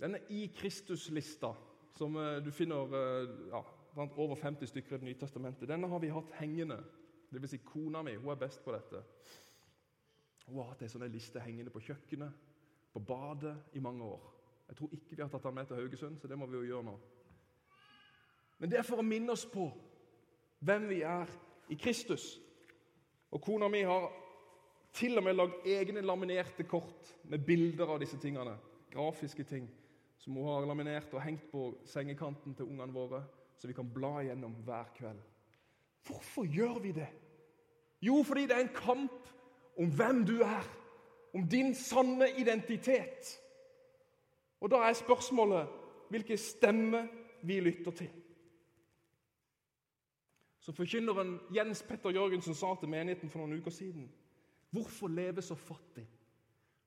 Denne 0.00 0.20
i 0.28 0.46
Kristus-lista, 0.56 1.54
som 1.94 2.16
eh, 2.16 2.42
du 2.42 2.50
finner 2.50 2.96
eh, 2.98 3.28
ja, 3.50 3.62
over 3.96 4.34
50 4.34 4.66
stykker 4.66 4.96
i 4.96 4.98
Det 4.98 5.08
nye 5.08 5.18
testamentet, 5.18 5.68
denne 5.68 5.88
har 5.88 6.02
vi 6.02 6.10
hatt 6.10 6.34
hengende. 6.40 6.80
Det 7.30 7.42
vil 7.42 7.50
si 7.50 7.62
Kona 7.66 8.02
mi 8.02 8.16
hun 8.16 8.32
er 8.32 8.40
best 8.40 8.64
på 8.64 8.74
dette. 8.74 9.02
Hun 10.46 10.58
har 10.60 10.72
hatt 10.72 10.82
ei 10.82 10.90
sånn 10.90 11.06
liste 11.10 11.42
hengende 11.42 11.72
på 11.72 11.82
kjøkkenet, 11.82 12.42
på 12.92 13.00
badet, 13.00 13.54
i 13.74 13.82
mange 13.82 14.04
år. 14.06 14.26
Jeg 14.68 14.76
tror 14.78 14.92
ikke 14.94 15.16
vi 15.16 15.22
har 15.22 15.30
tatt 15.30 15.46
den 15.46 15.54
med 15.54 15.66
til 15.68 15.78
Haugesund, 15.78 16.18
så 16.18 16.28
det 16.28 16.38
må 16.38 16.46
vi 16.46 16.58
jo 16.58 16.68
gjøre 16.68 16.88
nå. 16.88 16.94
Men 18.58 18.70
det 18.70 18.78
er 18.78 18.86
for 18.86 19.02
å 19.02 19.06
minne 19.06 19.34
oss 19.34 19.46
på 19.50 19.68
hvem 20.64 20.88
vi 20.90 21.00
er 21.06 21.30
i 21.70 21.78
Kristus. 21.78 22.26
Og 23.34 23.42
Kona 23.42 23.68
mi 23.70 23.82
har 23.86 24.10
til 24.94 25.18
og 25.18 25.26
med 25.26 25.36
lagd 25.36 25.66
egne 25.66 26.04
laminerte 26.04 26.66
kort 26.70 27.14
med 27.30 27.42
bilder 27.46 27.94
av 27.94 27.98
disse 28.02 28.18
tingene. 28.22 28.54
Grafiske 28.94 29.46
ting 29.48 29.66
som 30.24 30.36
hun 30.36 30.48
har 30.48 30.64
laminert 30.64 31.12
og 31.12 31.20
hengt 31.20 31.50
på 31.52 31.66
sengekanten 31.84 32.54
til 32.56 32.64
ungene 32.64 32.94
våre, 32.94 33.20
så 33.60 33.68
vi 33.68 33.76
kan 33.76 33.90
bla 33.92 34.22
igjennom 34.22 34.54
hver 34.64 34.88
kveld. 34.96 35.20
Hvorfor 36.06 36.46
gjør 36.48 36.78
vi 36.80 36.92
det? 36.96 37.10
Jo, 38.00 38.22
fordi 38.24 38.46
det 38.48 38.56
er 38.56 38.64
en 38.64 38.76
kamp 38.76 39.28
om 39.78 39.90
hvem 39.92 40.24
du 40.24 40.38
er, 40.40 40.64
om 41.34 41.44
din 41.48 41.74
sanne 41.74 42.30
identitet. 42.38 43.34
Og 44.60 44.70
da 44.70 44.80
er 44.86 44.96
spørsmålet 44.96 45.68
hvilken 46.08 46.38
stemme 46.38 47.02
vi 47.42 47.60
lytter 47.60 47.90
til. 47.90 48.10
Som 50.60 50.74
forkynneren 50.74 51.36
Jens 51.52 51.82
Petter 51.82 52.14
Jørgensen 52.16 52.56
sa 52.56 52.72
til 52.80 52.88
menigheten 52.88 53.28
for 53.28 53.42
noen 53.44 53.60
uker 53.60 53.74
siden. 53.74 54.08
Hvorfor 54.72 55.12
leve 55.12 55.42
så 55.42 55.54
fattig 55.54 56.06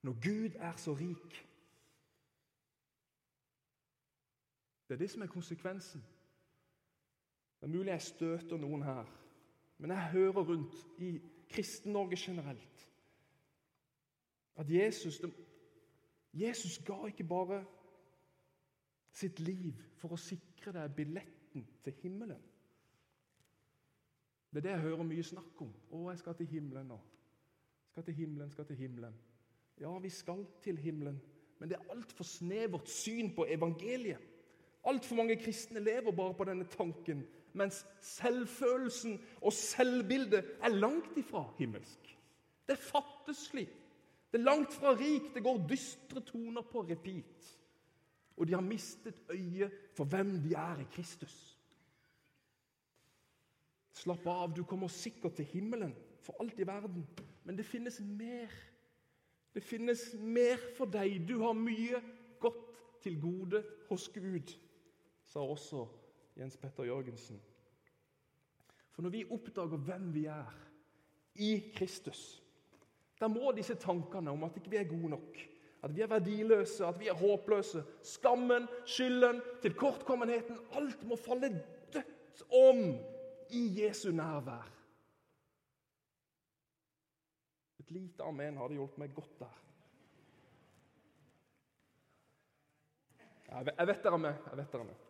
når 0.01 0.17
Gud 0.23 0.57
er 0.57 0.73
så 0.81 0.95
rik? 0.97 1.43
Det 4.87 4.93
er 4.93 4.97
det 4.97 5.09
som 5.09 5.21
er 5.21 5.27
konsekvensen. 5.27 6.03
Det 7.59 7.67
er 7.67 7.73
mulig 7.73 7.91
jeg 7.91 8.01
støter 8.01 8.57
noen 8.57 8.83
her, 8.85 9.05
men 9.77 9.91
jeg 9.91 10.11
hører 10.11 10.45
rundt 10.45 10.75
i 10.97 11.17
Kristen-Norge 11.49 12.17
generelt 12.19 12.83
at 14.57 14.69
Jesus, 14.69 15.21
Jesus 16.33 16.77
ga 16.85 17.05
ikke 17.05 17.23
bare 17.23 17.65
sitt 19.13 19.39
liv 19.39 19.77
for 19.97 20.13
å 20.13 20.21
sikre 20.21 20.73
deg 20.73 20.95
billetten 20.97 21.65
til 21.85 21.93
himmelen. 22.01 22.41
Det 24.51 24.61
er 24.61 24.65
det 24.65 24.71
jeg 24.71 24.85
hører 24.87 25.05
mye 25.05 25.23
snakk 25.23 25.61
om. 25.61 25.73
'Å, 25.91 26.09
jeg 26.09 26.19
skal 26.19 26.35
til 26.35 26.47
himmelen 26.47 26.87
nå.' 26.87 27.01
Skal 27.91 28.03
til 28.03 28.13
himmelen, 28.13 28.51
skal 28.51 28.65
til 28.65 28.75
himmelen. 28.75 29.13
Ja, 29.79 29.99
vi 29.99 30.09
skal 30.09 30.45
til 30.61 30.77
himmelen, 30.77 31.21
men 31.59 31.69
det 31.69 31.77
er 31.77 31.91
altfor 31.93 32.23
snevert 32.23 32.89
syn 32.89 33.35
på 33.35 33.45
evangeliet. 33.49 34.21
Altfor 34.87 35.19
mange 35.19 35.35
kristne 35.35 35.83
lever 35.83 36.15
bare 36.15 36.33
på 36.37 36.45
denne 36.47 36.67
tanken, 36.71 37.25
mens 37.57 37.81
selvfølelsen 38.01 39.17
og 39.41 39.53
selvbildet 39.53 40.45
er 40.63 40.75
langt 40.75 41.17
ifra 41.19 41.43
himmelsk. 41.57 42.13
Det 42.67 42.75
er 42.75 42.83
fattigslig. 42.83 43.67
Det 44.31 44.39
er 44.39 44.43
langt 44.43 44.73
fra 44.73 44.93
rik. 44.95 45.33
Det 45.33 45.43
går 45.43 45.67
dystre 45.69 46.21
toner 46.21 46.61
på 46.61 46.81
repeat. 46.81 47.53
Og 48.37 48.47
de 48.47 48.53
har 48.53 48.61
mistet 48.61 49.21
øyet 49.29 49.71
for 49.95 50.05
hvem 50.05 50.41
de 50.43 50.53
er 50.53 50.79
i 50.79 50.87
Kristus. 50.91 51.57
Slapp 53.97 54.27
av, 54.29 54.51
du 54.53 54.63
kommer 54.63 54.91
sikkert 54.93 55.39
til 55.39 55.45
himmelen 55.45 55.95
for 56.21 56.35
alt 56.39 56.59
i 56.59 56.67
verden. 56.67 57.07
Men 57.43 57.57
det 57.57 57.65
finnes 57.65 57.99
mer. 57.99 58.51
Det 59.53 59.63
finnes 59.63 60.13
mer 60.21 60.61
for 60.77 60.85
deg. 60.85 61.23
Du 61.27 61.39
har 61.41 61.57
mye 61.57 62.01
godt 62.39 62.61
til 63.01 63.21
gode 63.21 63.63
hos 63.89 64.09
Gud, 64.13 64.53
sa 65.27 65.43
også 65.43 65.85
Jens 66.37 66.57
Petter 66.57 66.87
Jørgensen. 66.87 67.39
For 68.91 69.05
når 69.05 69.13
vi 69.13 69.25
oppdager 69.31 69.77
hvem 69.77 70.09
vi 70.13 70.25
er 70.31 70.53
i 71.35 71.51
Kristus, 71.75 72.41
da 73.19 73.29
må 73.29 73.51
disse 73.53 73.75
tankene 73.77 74.31
om 74.33 74.45
at 74.47 74.57
ikke 74.57 74.71
vi 74.73 74.79
er 74.79 74.89
gode 74.89 75.11
nok, 75.13 75.37
at 75.83 75.93
vi 75.95 76.01
er 76.01 76.09
verdiløse, 76.09 76.85
at 76.85 76.99
vi 76.99 77.09
er 77.09 77.17
håpløse, 77.17 77.83
skammen, 78.03 78.67
skylden, 78.85 79.41
tilkortkommenheten 79.61 80.57
Alt 80.77 81.03
må 81.05 81.15
falle 81.15 81.51
dødt 81.93 82.43
om 82.53 82.81
i 83.53 83.61
Jesu 83.81 84.09
nærvær. 84.11 84.73
Et 87.79 87.91
lite 87.91 88.23
amen 88.23 88.57
hadde 88.57 88.75
hjulpet 88.75 88.99
meg 88.99 89.13
godt 89.15 89.39
der. 89.39 89.63
Jeg 93.47 93.87
vet 93.87 94.03
dere 94.03 94.19
med. 94.19 94.33
Jeg 94.49 94.57
vet 94.59 94.73
dere 94.73 94.83
med. 94.83 95.06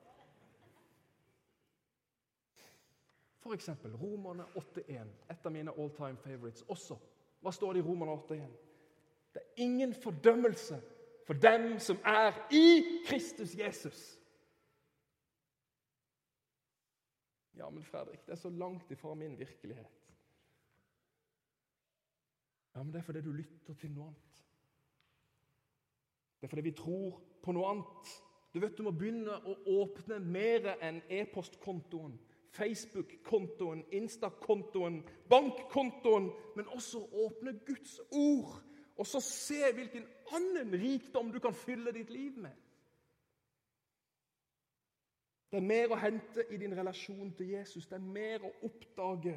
Eksempel 3.54 3.96
Romerne 3.96 4.46
8,1, 4.56 5.08
et 5.32 5.46
av 5.46 5.52
mine 5.52 5.72
all 5.72 5.92
time 5.96 6.18
favorites 6.18 6.66
også. 6.68 6.98
Hva 7.42 7.52
står 7.52 7.74
det 7.74 7.84
i 7.84 7.88
Romerne 7.88 8.18
8,1? 8.18 8.54
Det 9.34 9.42
er 9.42 9.64
ingen 9.64 9.94
fordømmelse 9.94 10.82
for 11.28 11.34
dem 11.34 11.80
som 11.80 11.98
er 12.06 12.38
i 12.52 13.02
Kristus 13.08 13.58
Jesus. 13.58 14.20
Ja, 17.58 17.70
men 17.70 17.84
Fredrik, 17.84 18.26
det 18.26 18.32
er 18.32 18.36
så 18.42 18.50
langt 18.50 18.92
ifra 18.92 19.14
min 19.14 19.40
virkelighet. 19.40 20.14
Ja, 22.76 22.84
men 22.84 22.94
det 22.94 23.00
er 23.00 23.04
fordi 23.04 23.22
du 23.22 23.32
lytter 23.32 23.74
til 23.74 23.92
noe 23.92 24.12
annet. 24.12 24.44
Det 26.38 26.46
er 26.46 26.50
fordi 26.50 26.62
vi 26.62 26.76
tror 26.78 27.22
på 27.44 27.52
noe 27.52 27.72
annet. 27.72 28.12
Du 28.54 28.60
vet, 28.60 28.78
du 28.78 28.84
må 28.86 28.94
begynne 28.94 29.34
å 29.34 29.56
åpne 29.82 30.20
mer 30.22 30.76
enn 30.86 31.02
e-postkontoen, 31.10 32.14
Facebook-kontoen, 32.56 33.84
Insta-kontoen, 33.92 35.04
bankkontoen, 35.30 36.32
men 36.56 36.68
også 36.68 37.04
åpne 37.12 37.60
Guds 37.66 38.00
ord. 38.12 38.64
Og 38.98 39.08
så 39.08 39.20
se 39.22 39.74
hvilken 39.74 40.08
annen 40.34 40.74
rikdom 40.74 41.32
du 41.32 41.40
kan 41.40 41.54
fylle 41.54 41.92
ditt 41.92 42.10
liv 42.10 42.38
med. 42.38 42.56
Det 45.52 45.62
er 45.62 45.68
mer 45.68 45.94
å 45.94 46.00
hente 46.02 46.44
i 46.52 46.58
din 46.60 46.76
relasjon 46.76 47.32
til 47.38 47.54
Jesus. 47.54 47.88
Det 47.88 47.96
er 47.96 48.04
mer 48.04 48.44
å 48.44 48.52
oppdage. 48.68 49.36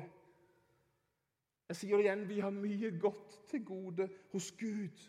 Jeg 1.70 1.78
sier 1.78 2.00
det 2.00 2.08
igjen 2.08 2.26
vi 2.26 2.40
har 2.42 2.54
mye 2.54 2.90
godt 2.98 3.36
til 3.52 3.62
gode 3.64 4.08
hos 4.32 4.50
Gud. 4.58 5.04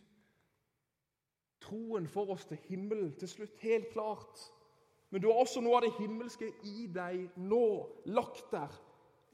Troen 1.62 2.08
får 2.10 2.34
oss 2.36 2.46
til 2.50 2.60
himmelen 2.68 3.16
til 3.18 3.30
slutt, 3.30 3.58
helt 3.66 3.90
klart. 3.94 4.44
Men 5.12 5.22
du 5.22 5.28
har 5.28 5.42
også 5.44 5.62
noe 5.62 5.76
av 5.76 5.84
det 5.84 5.96
himmelske 6.00 6.48
i 6.64 6.88
deg 6.88 7.36
nå, 7.36 7.66
lagt 8.16 8.48
der, 8.54 8.72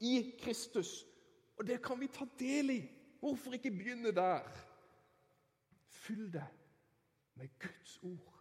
i 0.02 0.34
Kristus. 0.40 1.04
Og 1.58 1.66
det 1.66 1.78
kan 1.82 2.00
vi 2.00 2.10
ta 2.10 2.26
del 2.38 2.72
i. 2.74 2.80
Hvorfor 3.22 3.54
ikke 3.54 3.70
begynne 3.74 4.10
der? 4.14 4.46
Fyll 5.86 6.32
det 6.34 6.46
med 7.38 7.48
Guds 7.62 7.98
ord, 8.02 8.34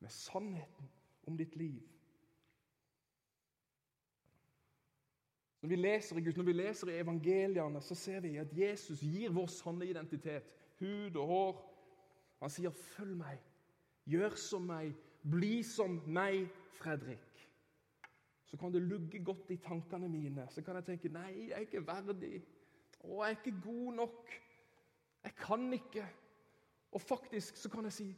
med 0.00 0.12
sannheten 0.12 0.88
om 1.26 1.36
ditt 1.36 1.56
liv. 1.56 1.80
Når 5.62 5.68
vi 5.68 5.76
leser 5.76 6.16
i 6.16 6.20
Gud, 6.20 6.36
når 6.36 6.44
vi 6.44 6.52
leser 6.52 6.92
i 6.92 6.98
evangeliene, 7.00 7.80
så 7.80 7.94
ser 7.94 8.20
vi 8.20 8.36
at 8.36 8.52
Jesus 8.52 9.00
gir 9.00 9.32
vår 9.32 9.48
sanne 9.50 9.88
identitet. 9.88 10.52
Hud 10.78 11.16
og 11.16 11.26
hår. 11.26 11.56
Han 12.40 12.50
sier 12.50 12.70
'følg 12.70 13.16
meg', 13.16 13.40
'gjør 14.06 14.34
som 14.34 14.62
meg', 14.62 14.94
'bli 15.24 15.62
som 15.62 16.02
meg', 16.06 16.48
Fredrik. 16.76 17.50
Så 18.44 18.56
kan 18.56 18.72
det 18.72 18.82
lugge 18.82 19.24
godt 19.24 19.50
i 19.50 19.56
tankene 19.56 20.08
mine. 20.08 20.46
Så 20.50 20.62
kan 20.62 20.74
jeg 20.74 20.84
tenke 20.84 21.08
'nei, 21.08 21.48
jeg 21.48 21.56
er 21.56 21.58
ikke 21.66 21.86
verdig'. 21.86 22.42
'Å, 23.00 23.24
jeg 23.24 23.32
er 23.32 23.36
ikke 23.38 23.60
god 23.62 23.92
nok'. 23.94 24.30
'Jeg 25.24 25.34
kan 25.34 25.72
ikke'. 25.72 26.06
Og 26.92 27.00
faktisk 27.00 27.56
så 27.56 27.70
kan 27.70 27.84
jeg 27.84 27.92
si, 27.92 28.16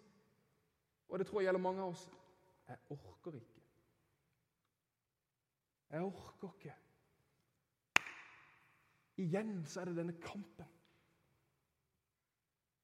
og 1.08 1.18
det 1.18 1.26
tror 1.26 1.40
jeg 1.40 1.46
gjelder 1.46 1.60
mange 1.60 1.82
av 1.82 1.88
oss 1.88 2.10
'Jeg 2.68 2.78
orker 2.90 3.32
ikke'. 3.32 3.62
Jeg 5.90 6.02
orker 6.02 6.52
ikke. 6.54 6.74
Igjen 9.16 9.66
så 9.66 9.80
er 9.80 9.84
det 9.84 9.96
denne 9.96 10.20
kampen. 10.20 10.66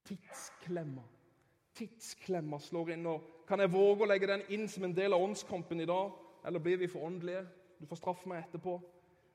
Tidsklemma. 0.04 1.02
Tidsklemma 1.75 2.59
slår 2.59 2.90
inn. 2.90 3.07
og 3.07 3.45
Kan 3.49 3.61
jeg 3.61 3.73
våge 3.73 4.04
å 4.04 4.09
legge 4.09 4.26
den 4.31 4.43
inn 4.49 4.69
som 4.69 4.85
en 4.85 4.97
del 4.97 5.12
av 5.12 5.23
åndskampen 5.23 5.81
i 5.81 5.88
dag? 5.88 6.12
Eller 6.47 6.59
blir 6.59 6.76
vi 6.76 6.88
for 6.88 7.07
åndelige? 7.07 7.47
Du 7.81 7.87
får 7.87 7.97
straffe 7.97 8.28
meg 8.28 8.45
etterpå. 8.45 8.78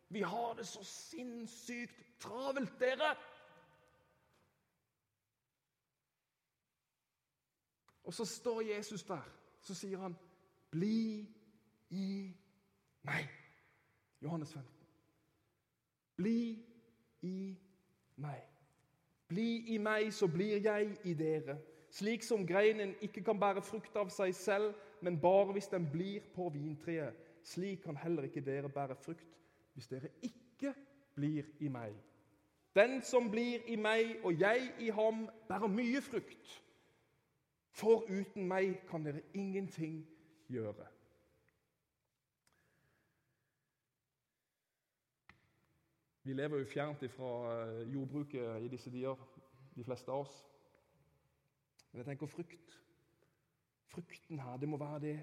Vi 0.09 0.21
har 0.21 0.53
det 0.57 0.67
så 0.67 0.83
sinnssykt 0.83 1.99
travelt, 2.19 2.79
dere! 2.79 3.15
Og 8.03 8.13
så 8.13 8.25
står 8.25 8.61
Jesus 8.61 9.03
der. 9.03 9.21
Så 9.61 9.75
sier 9.75 9.97
han, 9.97 10.15
'Bli 10.71 11.27
i 11.89 12.35
meg'. 13.03 13.29
Johannes 14.21 14.53
15. 14.53 14.87
Bli 16.15 16.65
i 17.21 17.57
meg. 18.15 18.41
Bli 19.27 19.75
i 19.75 19.77
meg, 19.77 20.13
så 20.13 20.27
blir 20.27 20.61
jeg 20.61 20.97
i 21.03 21.13
dere. 21.13 21.57
Slik 21.89 22.23
som 22.23 22.47
greinen 22.47 22.95
ikke 23.01 23.23
kan 23.23 23.39
bære 23.39 23.61
frukt 23.65 23.95
av 23.97 24.11
seg 24.13 24.35
selv, 24.35 24.73
men 25.01 25.17
bare 25.21 25.53
hvis 25.55 25.71
den 25.71 25.87
blir 25.91 26.21
på 26.35 26.49
vintreet. 26.53 27.17
Slik 27.43 27.81
kan 27.83 27.97
heller 27.97 28.27
ikke 28.27 28.45
dere 28.45 28.69
bære 28.69 28.95
frukt 28.95 29.37
hvis 29.73 29.87
dere 29.87 30.11
ikke 30.21 30.73
blir 31.15 31.47
i 31.59 31.67
meg. 31.67 31.95
Den 32.75 33.01
som 33.01 33.31
blir 33.31 33.63
i 33.67 33.75
meg 33.75 34.19
og 34.23 34.39
jeg 34.39 34.71
i 34.79 34.89
ham, 34.93 35.29
bærer 35.47 35.67
mye 35.67 36.01
frukt. 36.01 36.63
For 37.71 38.05
uten 38.09 38.47
meg 38.47 38.81
kan 38.89 39.05
dere 39.05 39.21
ingenting 39.33 40.03
gjøre. 40.47 40.85
Vi 46.23 46.33
lever 46.33 46.59
jo 46.59 46.65
fjernt 46.65 47.11
fra 47.11 47.33
eh, 47.53 47.93
jordbruket 47.93 48.61
i 48.61 48.67
disse 48.67 48.91
dier, 48.93 49.17
de 49.75 49.83
fleste 49.83 50.11
av 50.11 50.27
oss. 50.27 50.48
Men 51.91 52.01
jeg 52.01 52.05
tenker 52.05 52.29
frukt. 52.29 52.79
Frukten 53.89 54.39
her, 54.39 54.57
det 54.57 54.69
må 54.69 54.77
være 54.77 54.99
det 54.99 55.15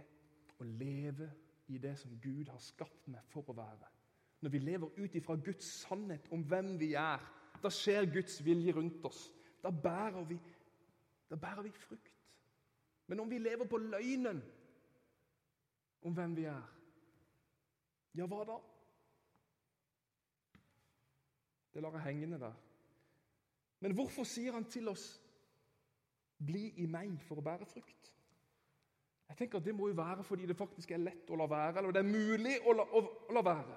å 0.58 0.66
leve 0.66 1.30
i 1.70 1.78
det 1.78 1.94
som 1.98 2.14
Gud 2.22 2.48
har 2.50 2.62
skapt 2.62 3.06
meg 3.10 3.22
for 3.30 3.46
å 3.50 3.56
være. 3.56 3.90
Når 4.42 4.52
vi 4.52 4.60
lever 4.62 4.98
ut 4.98 5.14
ifra 5.18 5.36
Guds 5.36 5.68
sannhet 5.82 6.28
om 6.34 6.42
hvem 6.46 6.74
vi 6.80 6.92
er, 6.98 7.22
da 7.62 7.70
skjer 7.72 8.08
Guds 8.12 8.38
vilje 8.44 8.74
rundt 8.76 9.04
oss. 9.08 9.28
Da 9.62 9.70
bærer 9.70 10.26
vi, 10.28 10.36
da 11.30 11.38
bærer 11.40 11.62
vi 11.66 11.72
frukt. 11.74 12.12
Men 13.06 13.20
om 13.22 13.30
vi 13.30 13.38
lever 13.38 13.68
på 13.70 13.78
løgnen 13.78 14.42
om 16.02 16.14
hvem 16.14 16.34
vi 16.36 16.44
er, 16.50 16.72
ja, 18.16 18.26
hva 18.26 18.44
da? 18.48 18.56
Det 21.74 21.82
lar 21.84 21.98
jeg 21.98 22.06
hengende 22.06 22.38
der. 22.40 22.54
Men 23.84 23.94
hvorfor 23.94 24.24
sier 24.24 24.54
han 24.56 24.64
til 24.64 24.88
oss 24.88 25.04
'bli 26.38 26.68
i 26.76 26.86
meg 26.86 27.20
for 27.22 27.40
å 27.40 27.44
bære 27.44 27.66
frukt'? 27.66 28.12
Jeg 29.28 29.36
tenker 29.36 29.58
at 29.58 29.64
Det 29.64 29.74
må 29.74 29.88
jo 29.88 29.94
være 29.94 30.22
fordi 30.24 30.46
det 30.46 30.56
faktisk 30.56 30.90
er 30.90 31.02
lett 31.02 31.30
å 31.30 31.36
la 31.36 31.46
være, 31.46 31.78
eller 31.78 31.90
det 31.90 31.98
er 31.98 32.12
mulig 32.12 32.56
å 32.66 32.72
la, 32.72 32.82
å, 32.82 33.00
å 33.28 33.32
la 33.32 33.42
være. 33.42 33.76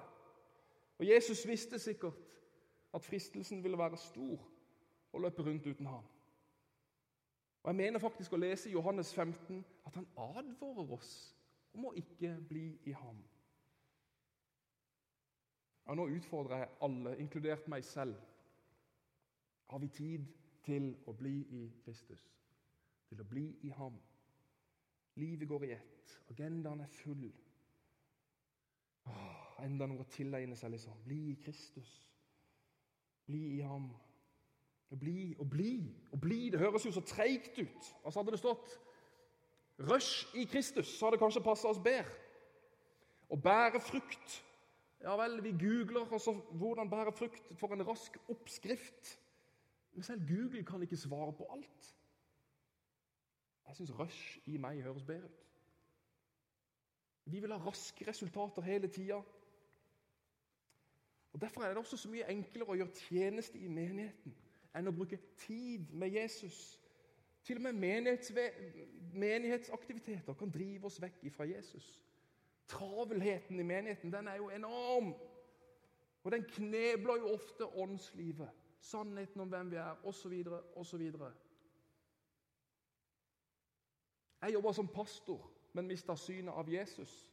Og 0.98 1.06
Jesus 1.06 1.46
visste 1.48 1.78
sikkert 1.78 2.40
at 2.94 3.04
fristelsen 3.04 3.62
ville 3.62 3.78
være 3.78 3.96
stor 3.96 4.46
å 5.12 5.18
løpe 5.18 5.42
rundt 5.42 5.66
uten 5.66 5.86
ham. 5.86 6.04
Og 7.62 7.68
Jeg 7.68 7.76
mener 7.76 7.98
faktisk 7.98 8.32
å 8.32 8.40
lese 8.40 8.68
i 8.68 8.72
Johannes 8.72 9.14
15 9.14 9.64
at 9.86 9.94
han 9.94 10.06
advarer 10.16 10.92
oss 10.92 11.36
om 11.74 11.84
å 11.84 11.92
ikke 11.96 12.36
bli 12.48 12.78
i 12.84 12.92
ham. 12.92 13.18
Og 15.90 15.96
Nå 15.96 16.06
utfordrer 16.06 16.56
jeg 16.56 16.74
alle, 16.82 17.16
inkludert 17.18 17.68
meg 17.68 17.84
selv. 17.84 18.14
Har 19.66 19.78
vi 19.78 19.88
tid 19.88 20.26
til 20.62 20.92
å 21.06 21.12
bli 21.12 21.40
i 21.50 21.64
Kristus? 21.84 22.39
Til 23.10 23.22
å 23.22 23.26
bli 23.26 23.46
i 23.66 23.72
ham? 23.74 23.96
Livet 25.18 25.48
går 25.50 25.66
i 25.66 25.72
ett. 25.74 26.12
Agendaen 26.30 26.82
er 26.84 26.92
full. 26.94 27.26
Åh, 29.10 29.64
enda 29.66 29.88
noe 29.90 30.04
å 30.04 30.10
tilegne 30.10 30.56
seg, 30.56 30.72
liksom. 30.76 31.00
Bli 31.04 31.18
i 31.32 31.38
Kristus. 31.42 31.90
Bli 33.26 33.42
i 33.56 33.64
ham. 33.66 33.90
Og 34.90 34.98
bli 34.98 35.34
og 35.38 35.50
bli 35.50 35.72
og 36.10 36.20
bli. 36.22 36.38
Det 36.54 36.62
høres 36.62 36.86
jo 36.86 36.94
så 36.94 37.02
treigt 37.06 37.58
ut. 37.58 37.90
Altså 38.04 38.20
Hadde 38.20 38.36
det 38.36 38.42
stått 38.42 38.78
'rush 39.80 40.36
i 40.36 40.44
Kristus', 40.44 40.98
så 40.98 41.06
hadde 41.06 41.16
det 41.16 41.22
kanskje 41.22 41.42
passa 41.42 41.68
oss 41.68 41.78
bedre. 41.78 42.12
Å 43.30 43.36
bære 43.36 43.80
frukt 43.80 44.40
ja 45.00 45.14
vel, 45.16 45.38
vi 45.42 45.52
googler 45.52 46.12
også 46.12 46.32
'hvordan 46.32 46.90
bære 46.90 47.12
frukt' 47.12 47.54
for 47.56 47.72
en 47.72 47.86
rask 47.88 48.16
oppskrift. 48.28 49.20
Men 49.92 50.02
selv 50.02 50.28
Google 50.28 50.64
kan 50.64 50.82
ikke 50.82 50.96
svare 50.96 51.32
på 51.32 51.46
alt. 51.50 51.96
Jeg 53.66 53.76
syns 53.76 53.98
Rush 53.98 54.38
i 54.46 54.56
meg 54.56 54.82
høres 54.82 55.04
bedre 55.06 55.28
ut. 55.28 55.46
Vi 57.24 57.40
vil 57.40 57.52
ha 57.52 57.58
raske 57.58 58.08
resultater 58.08 58.62
hele 58.62 58.88
tida. 58.88 59.20
Derfor 61.40 61.62
er 61.62 61.68
det 61.68 61.78
også 61.78 61.96
så 61.96 62.08
mye 62.10 62.26
enklere 62.28 62.68
å 62.68 62.76
gjøre 62.76 63.06
tjeneste 63.06 63.58
i 63.58 63.68
menigheten 63.70 64.34
enn 64.76 64.90
å 64.90 64.94
bruke 64.94 65.18
tid 65.38 65.92
med 65.94 66.14
Jesus. 66.14 66.80
Til 67.42 67.56
og 67.56 67.62
med 67.62 67.72
menighetsaktiviteter 69.14 70.34
kan 70.34 70.50
drive 70.52 70.86
oss 70.86 71.00
vekk 71.02 71.24
fra 71.34 71.46
Jesus. 71.48 71.86
Travelheten 72.70 73.60
i 73.60 73.66
menigheten 73.66 74.12
den 74.12 74.28
er 74.28 74.36
jo 74.36 74.50
enorm. 74.54 75.14
Og 76.22 76.32
den 76.32 76.44
knebler 76.44 77.16
jo 77.16 77.32
ofte 77.34 77.66
åndslivet, 77.66 78.50
sannheten 78.80 79.40
om 79.40 79.48
hvem 79.48 79.70
vi 79.70 79.76
er, 79.80 79.96
osv. 80.04 80.34
osv. 80.76 81.06
Jeg 84.40 84.54
jobber 84.54 84.72
som 84.72 84.88
pastor, 84.88 85.50
men 85.72 85.86
mista 85.86 86.16
synet 86.16 86.54
av 86.54 86.68
Jesus. 86.68 87.32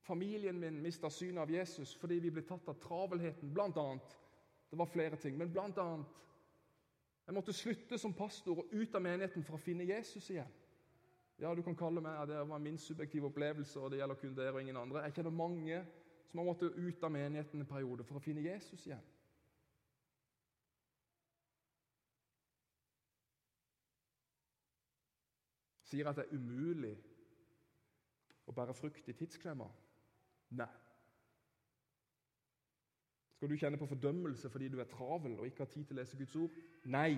Familien 0.00 0.60
min 0.60 0.82
mista 0.82 1.10
synet 1.10 1.42
av 1.42 1.50
Jesus 1.50 1.94
fordi 2.00 2.18
vi 2.18 2.30
ble 2.30 2.42
tatt 2.48 2.68
av 2.68 2.78
travelheten, 2.80 3.52
blant 3.54 3.76
annet. 3.76 4.14
Det 4.70 4.78
var 4.78 4.88
flere 4.88 5.16
ting, 5.16 5.36
men 5.38 5.52
blant 5.52 5.78
annet 5.78 6.16
Jeg 7.28 7.34
måtte 7.36 7.52
slutte 7.52 7.98
som 7.98 8.14
pastor 8.16 8.58
og 8.62 8.70
ut 8.72 8.94
av 8.94 9.02
menigheten 9.04 9.44
for 9.44 9.58
å 9.58 9.60
finne 9.60 9.84
Jesus 9.84 10.30
igjen. 10.30 10.48
Ja, 11.38 11.50
du 11.54 11.60
kan 11.62 11.76
kalle 11.76 12.00
meg 12.00 12.22
det 12.30 12.38
var 12.48 12.58
min 12.58 12.78
subjektive 12.80 13.28
opplevelse, 13.28 13.76
og 13.80 13.90
det 13.90 14.00
gjelder 14.00 14.16
kun 14.16 14.32
dere 14.34 14.54
og 14.54 14.62
ingen 14.62 14.80
andre. 14.80 15.02
Jeg 15.04 15.18
kjenner 15.18 15.36
mange 15.36 15.82
som 16.30 16.40
har 16.40 16.48
måttet 16.48 16.78
ut 16.78 17.04
av 17.04 17.12
menigheten 17.12 17.60
en 17.60 17.68
periode 17.68 18.06
for 18.08 18.16
å 18.16 18.22
finne 18.24 18.46
Jesus 18.46 18.86
igjen. 18.86 19.04
Sier 25.88 26.08
at 26.08 26.18
det 26.18 26.26
er 26.28 26.36
umulig 26.36 26.92
å 28.48 28.52
bære 28.52 28.76
frukt 28.76 29.08
i 29.08 29.16
tidsklemmer? 29.16 29.72
Nei. 30.58 30.68
Skal 33.38 33.48
du 33.52 33.56
kjenne 33.56 33.78
på 33.80 33.86
fordømmelse 33.86 34.50
fordi 34.50 34.68
du 34.68 34.80
er 34.82 34.88
travel 34.90 35.38
og 35.38 35.46
ikke 35.46 35.64
har 35.64 35.72
tid 35.72 35.84
til 35.86 35.96
å 35.96 36.00
lese 36.00 36.18
Guds 36.18 36.36
ord? 36.36 36.56
Nei. 36.84 37.16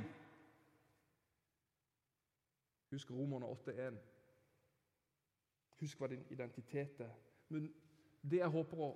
Husk 2.90 3.10
Romerne 3.14 3.48
8,1. 3.48 3.98
Husk 5.80 6.02
hva 6.02 6.10
din 6.12 6.26
identitet 6.30 7.00
er. 7.00 7.14
Men 7.48 7.70
det 8.22 8.42
jeg 8.42 8.52
håper 8.52 8.82
å 8.84 8.90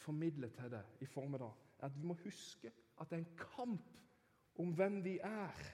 formidle 0.00 0.48
til 0.56 0.70
deg 0.72 1.02
i 1.04 1.08
formiddag, 1.10 1.52
er 1.80 1.88
at 1.88 1.96
vi 1.96 2.06
må 2.06 2.16
huske 2.22 2.72
at 3.00 3.10
det 3.10 3.18
er 3.18 3.24
en 3.24 3.40
kamp 3.40 4.60
om 4.60 4.72
hvem 4.76 5.00
vi 5.04 5.18
er. 5.24 5.66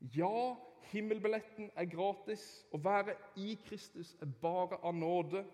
Ja, 0.00 0.56
himmelbilletten 0.92 1.70
er 1.76 1.88
gratis. 1.90 2.66
Å 2.72 2.80
være 2.82 3.16
i 3.36 3.54
Kristus 3.66 4.14
er 4.22 4.30
bare 4.42 4.78
av 4.82 4.94
nåde. 4.94 5.44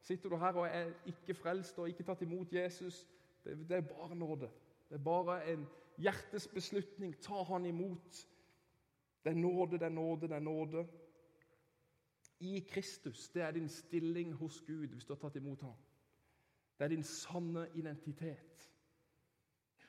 Sitter 0.00 0.30
du 0.30 0.36
her 0.38 0.58
og 0.60 0.68
er 0.68 0.92
ikke 1.10 1.34
frelst 1.34 1.78
og 1.78 1.88
ikke 1.90 2.04
tatt 2.06 2.22
imot 2.22 2.52
Jesus, 2.52 3.06
det, 3.44 3.56
det 3.68 3.76
er 3.76 3.88
bare 3.88 4.14
nåde. 4.14 4.50
Det 4.88 4.98
er 4.98 5.02
bare 5.02 5.40
en 5.50 5.66
hjertes 5.98 6.48
beslutning. 6.48 7.16
Ta 7.22 7.42
han 7.48 7.66
imot. 7.66 8.22
Det 9.24 9.32
er 9.32 9.40
nåde, 9.40 9.78
det 9.78 9.88
er 9.88 9.94
nåde, 9.94 10.28
det 10.28 10.36
er 10.36 10.44
nåde. 10.44 10.86
I 12.40 12.60
Kristus, 12.68 13.28
det 13.28 13.42
er 13.42 13.50
din 13.50 13.68
stilling 13.68 14.32
hos 14.32 14.60
Gud 14.66 14.86
hvis 14.92 15.04
du 15.04 15.14
har 15.14 15.20
tatt 15.20 15.36
imot 15.40 15.62
ham. 15.64 15.74
Det 16.78 16.84
er 16.84 16.92
din 16.92 17.02
sanne 17.02 17.68
identitet. 17.74 18.70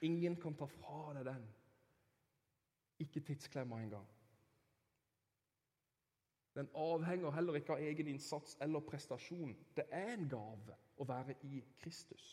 Ingen 0.01 0.35
kan 0.41 0.55
ta 0.55 0.65
fra 0.65 1.13
deg 1.17 1.25
den. 1.25 1.47
Ikke 2.99 3.19
tidsklemma 3.19 3.81
engang. 3.81 4.07
Den 6.57 6.69
avhenger 6.73 7.31
heller 7.31 7.55
ikke 7.55 7.75
av 7.75 7.81
egen 7.85 8.07
innsats 8.07 8.57
eller 8.61 8.79
prestasjon. 8.79 9.53
Det 9.75 9.83
er 9.93 10.15
en 10.15 10.29
gave 10.29 10.77
å 10.97 11.05
være 11.05 11.35
i 11.45 11.61
Kristus. 11.77 12.23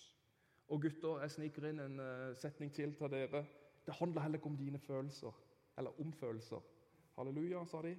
Og 0.72 0.81
gutter, 0.81 1.20
jeg 1.20 1.35
sniker 1.35 1.66
inn 1.68 1.83
en 1.85 2.00
uh, 2.00 2.31
setning 2.40 2.72
til 2.72 2.94
til 2.96 3.12
dere. 3.12 3.44
Det 3.85 3.94
handler 3.98 4.24
heller 4.24 4.40
ikke 4.40 4.48
om 4.48 4.57
dine 4.57 4.79
følelser, 4.79 5.35
eller 5.79 6.00
om 6.00 6.12
følelser. 6.12 6.62
Halleluja, 7.18 7.66
sa 7.68 7.83
de. 7.83 7.92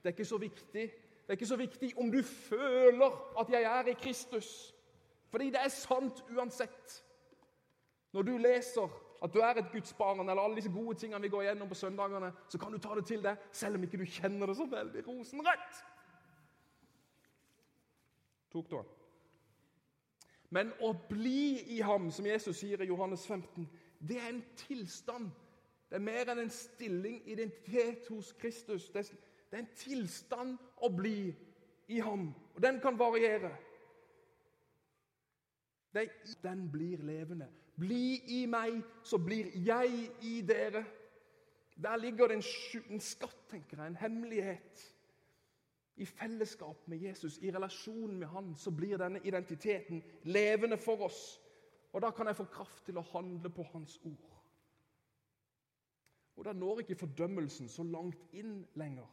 Det 0.00 0.08
er 0.08 0.16
ikke 0.16 0.24
så 0.24 0.38
viktig. 0.38 0.86
Det 1.28 1.28
er 1.28 1.36
ikke 1.36 1.46
så 1.46 1.56
viktig 1.60 1.92
om 2.00 2.12
du 2.12 2.22
føler 2.22 3.18
at 3.40 3.50
jeg 3.52 3.62
er 3.62 3.92
i 3.92 3.96
Kristus. 4.00 4.74
Fordi 5.28 5.50
det 5.52 5.60
er 5.60 5.68
sant 5.68 6.24
uansett. 6.30 7.04
Når 8.12 8.22
du 8.22 8.36
leser 8.36 8.88
at 9.22 9.34
du 9.34 9.38
er 9.42 9.58
et 9.58 9.72
Guds 9.72 9.94
eller 9.98 10.40
alle 10.40 10.56
disse 10.56 10.70
gode 10.70 10.98
tingene 10.98 11.22
vi 11.22 11.28
går 11.28 11.42
gjennom 11.42 11.68
på 11.68 11.74
søndagene, 11.74 12.32
så 12.48 12.58
kan 12.58 12.72
du 12.72 12.78
ta 12.78 12.94
det 12.94 13.06
til 13.06 13.22
deg, 13.22 13.36
selv 13.52 13.74
om 13.74 13.82
ikke 13.82 13.98
du 13.98 14.04
kjenner 14.04 14.46
det 14.46 14.56
så 14.56 14.66
veldig 14.66 15.06
rosenrødt. 15.06 15.82
Tok 18.52 18.70
du? 18.70 18.78
Men 20.50 20.72
å 20.80 20.94
bli 21.08 21.60
i 21.76 21.80
ham, 21.84 22.10
som 22.10 22.26
Jesus 22.26 22.56
sier 22.62 22.80
i 22.80 22.88
Johannes 22.88 23.26
15, 23.26 23.68
det 23.98 24.16
er 24.16 24.30
en 24.30 24.44
tilstand. 24.56 25.28
Det 25.90 25.98
er 25.98 26.04
mer 26.04 26.30
enn 26.32 26.44
en 26.44 26.52
stilling, 26.52 27.20
identitet 27.28 28.08
hos 28.08 28.32
Kristus. 28.40 28.88
Det 28.92 29.04
er 29.52 29.62
en 29.62 29.72
tilstand 29.76 30.56
å 30.84 30.90
bli 30.92 31.34
i 31.88 32.00
ham. 32.04 32.30
Og 32.54 32.62
den 32.62 32.80
kan 32.80 32.98
variere. 32.98 33.50
Den 36.42 36.68
blir 36.72 37.02
levende. 37.02 37.48
Bli 37.78 38.20
i 38.40 38.44
meg, 38.50 38.80
så 39.06 39.20
blir 39.22 39.52
jeg 39.54 40.08
i 40.26 40.40
dere. 40.42 40.84
Der 41.78 41.96
ligger 41.96 42.28
det 42.28 42.40
en, 42.40 43.00
skatt, 43.00 43.44
tenker 43.50 43.78
jeg, 43.78 43.86
en 43.86 44.00
hemmelighet. 44.00 44.86
I 45.98 46.06
fellesskap 46.06 46.88
med 46.90 46.98
Jesus, 46.98 47.38
i 47.42 47.50
relasjon 47.54 48.18
med 48.18 48.26
han, 48.30 48.54
så 48.56 48.70
blir 48.70 48.98
denne 48.98 49.20
identiteten 49.26 50.02
levende 50.22 50.78
for 50.78 51.06
oss. 51.06 51.20
Og 51.92 52.02
da 52.02 52.10
kan 52.14 52.26
jeg 52.26 52.38
få 52.38 52.48
kraft 52.50 52.84
til 52.86 52.98
å 52.98 53.06
handle 53.12 53.50
på 53.50 53.66
hans 53.72 53.96
ord. 54.06 54.34
Og 56.38 56.44
da 56.46 56.54
når 56.54 56.84
ikke 56.84 56.98
fordømmelsen 57.00 57.70
så 57.70 57.82
langt 57.82 58.20
inn 58.38 58.60
lenger. 58.78 59.06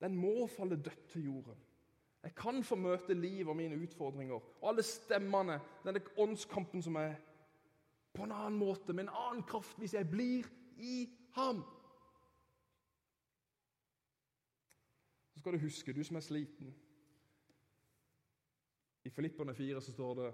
Den 0.00 0.16
må 0.18 0.46
falle 0.50 0.78
dødt 0.80 1.08
til 1.12 1.28
jorden. 1.28 1.58
Jeg 2.22 2.34
kan 2.34 2.64
få 2.64 2.76
møte 2.76 3.14
liv 3.14 3.48
og 3.48 3.56
mine 3.56 3.78
utfordringer 3.80 4.34
og 4.34 4.68
alle 4.68 4.82
stemmene, 4.84 5.60
denne 5.84 6.02
åndskampen 6.20 6.82
som 6.84 6.98
er 7.00 7.14
på 8.12 8.26
en 8.26 8.32
annen 8.32 8.58
måte, 8.58 8.92
med 8.92 9.06
en 9.06 9.14
annen 9.14 9.42
kraft, 9.48 9.78
hvis 9.78 9.94
jeg 9.94 10.08
blir 10.10 10.48
i 10.76 11.08
ham. 11.36 11.62
Så 15.32 15.40
skal 15.40 15.52
du 15.52 15.58
huske, 15.58 15.92
du 15.92 16.02
som 16.04 16.16
er 16.16 16.26
sliten 16.26 16.74
I 19.04 19.10
Filipperne 19.10 19.54
4 19.54 19.80
så 19.80 19.92
står 19.92 20.14
det 20.14 20.32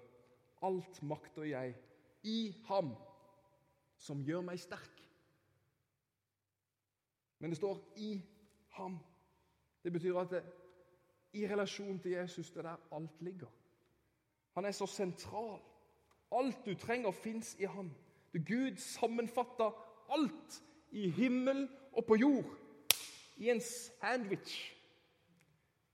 Alt 0.67 1.03
makter 1.03 1.45
jeg 1.45 1.77
i 2.23 2.65
ham 2.67 2.95
som 3.97 4.25
gjør 4.25 4.43
meg 4.45 4.59
sterk. 4.61 5.03
Men 7.39 7.51
det 7.51 7.57
står 7.57 7.93
'i 7.97 8.23
ham'. 8.79 8.99
Det 9.85 9.93
betyr 9.93 10.19
at 10.19 10.31
det, 10.31 10.43
i 11.37 11.47
relasjon 11.49 11.99
til 11.99 12.17
Jesus, 12.17 12.51
det 12.51 12.65
er 12.65 12.71
der 12.71 12.97
alt 12.97 13.23
ligger. 13.23 13.51
Han 14.55 14.65
er 14.65 14.71
så 14.71 14.87
sentral. 14.87 15.61
Alt 16.33 16.67
du 16.67 16.75
trenger, 16.75 17.11
fins 17.11 17.57
i 17.61 17.65
han. 17.65 17.91
Det 18.33 18.47
Gud 18.47 18.77
sammenfatter 18.77 19.71
alt 20.13 20.63
i 20.91 21.11
himmel 21.11 21.69
og 21.93 22.05
på 22.05 22.17
jord 22.17 22.57
i 23.37 23.51
en 23.51 23.61
sandwich. 23.61 24.73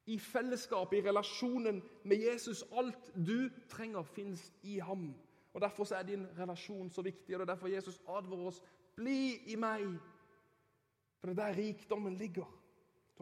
I 0.07 0.19
fellesskap, 0.19 0.93
i 0.93 1.03
relasjonen 1.03 1.83
med 2.05 2.17
Jesus. 2.17 2.65
Alt 2.73 3.13
du 3.27 3.51
trenger, 3.71 4.03
fins 4.03 4.53
i 4.63 4.79
ham. 4.79 5.15
Og 5.53 5.61
Derfor 5.61 5.95
er 5.95 6.03
din 6.03 6.27
relasjon 6.39 6.91
så 6.91 7.03
viktig, 7.03 7.35
og 7.35 7.41
det 7.41 7.49
er 7.49 7.55
derfor 7.55 7.67
Jesus 7.69 8.01
advarer 8.09 8.47
oss. 8.47 8.63
Bli 8.97 9.37
i 9.47 9.57
meg, 9.57 9.87
for 11.19 11.29
det 11.29 11.39
er 11.39 11.45
der 11.45 11.57
rikdommen 11.57 12.17
ligger. 12.19 12.62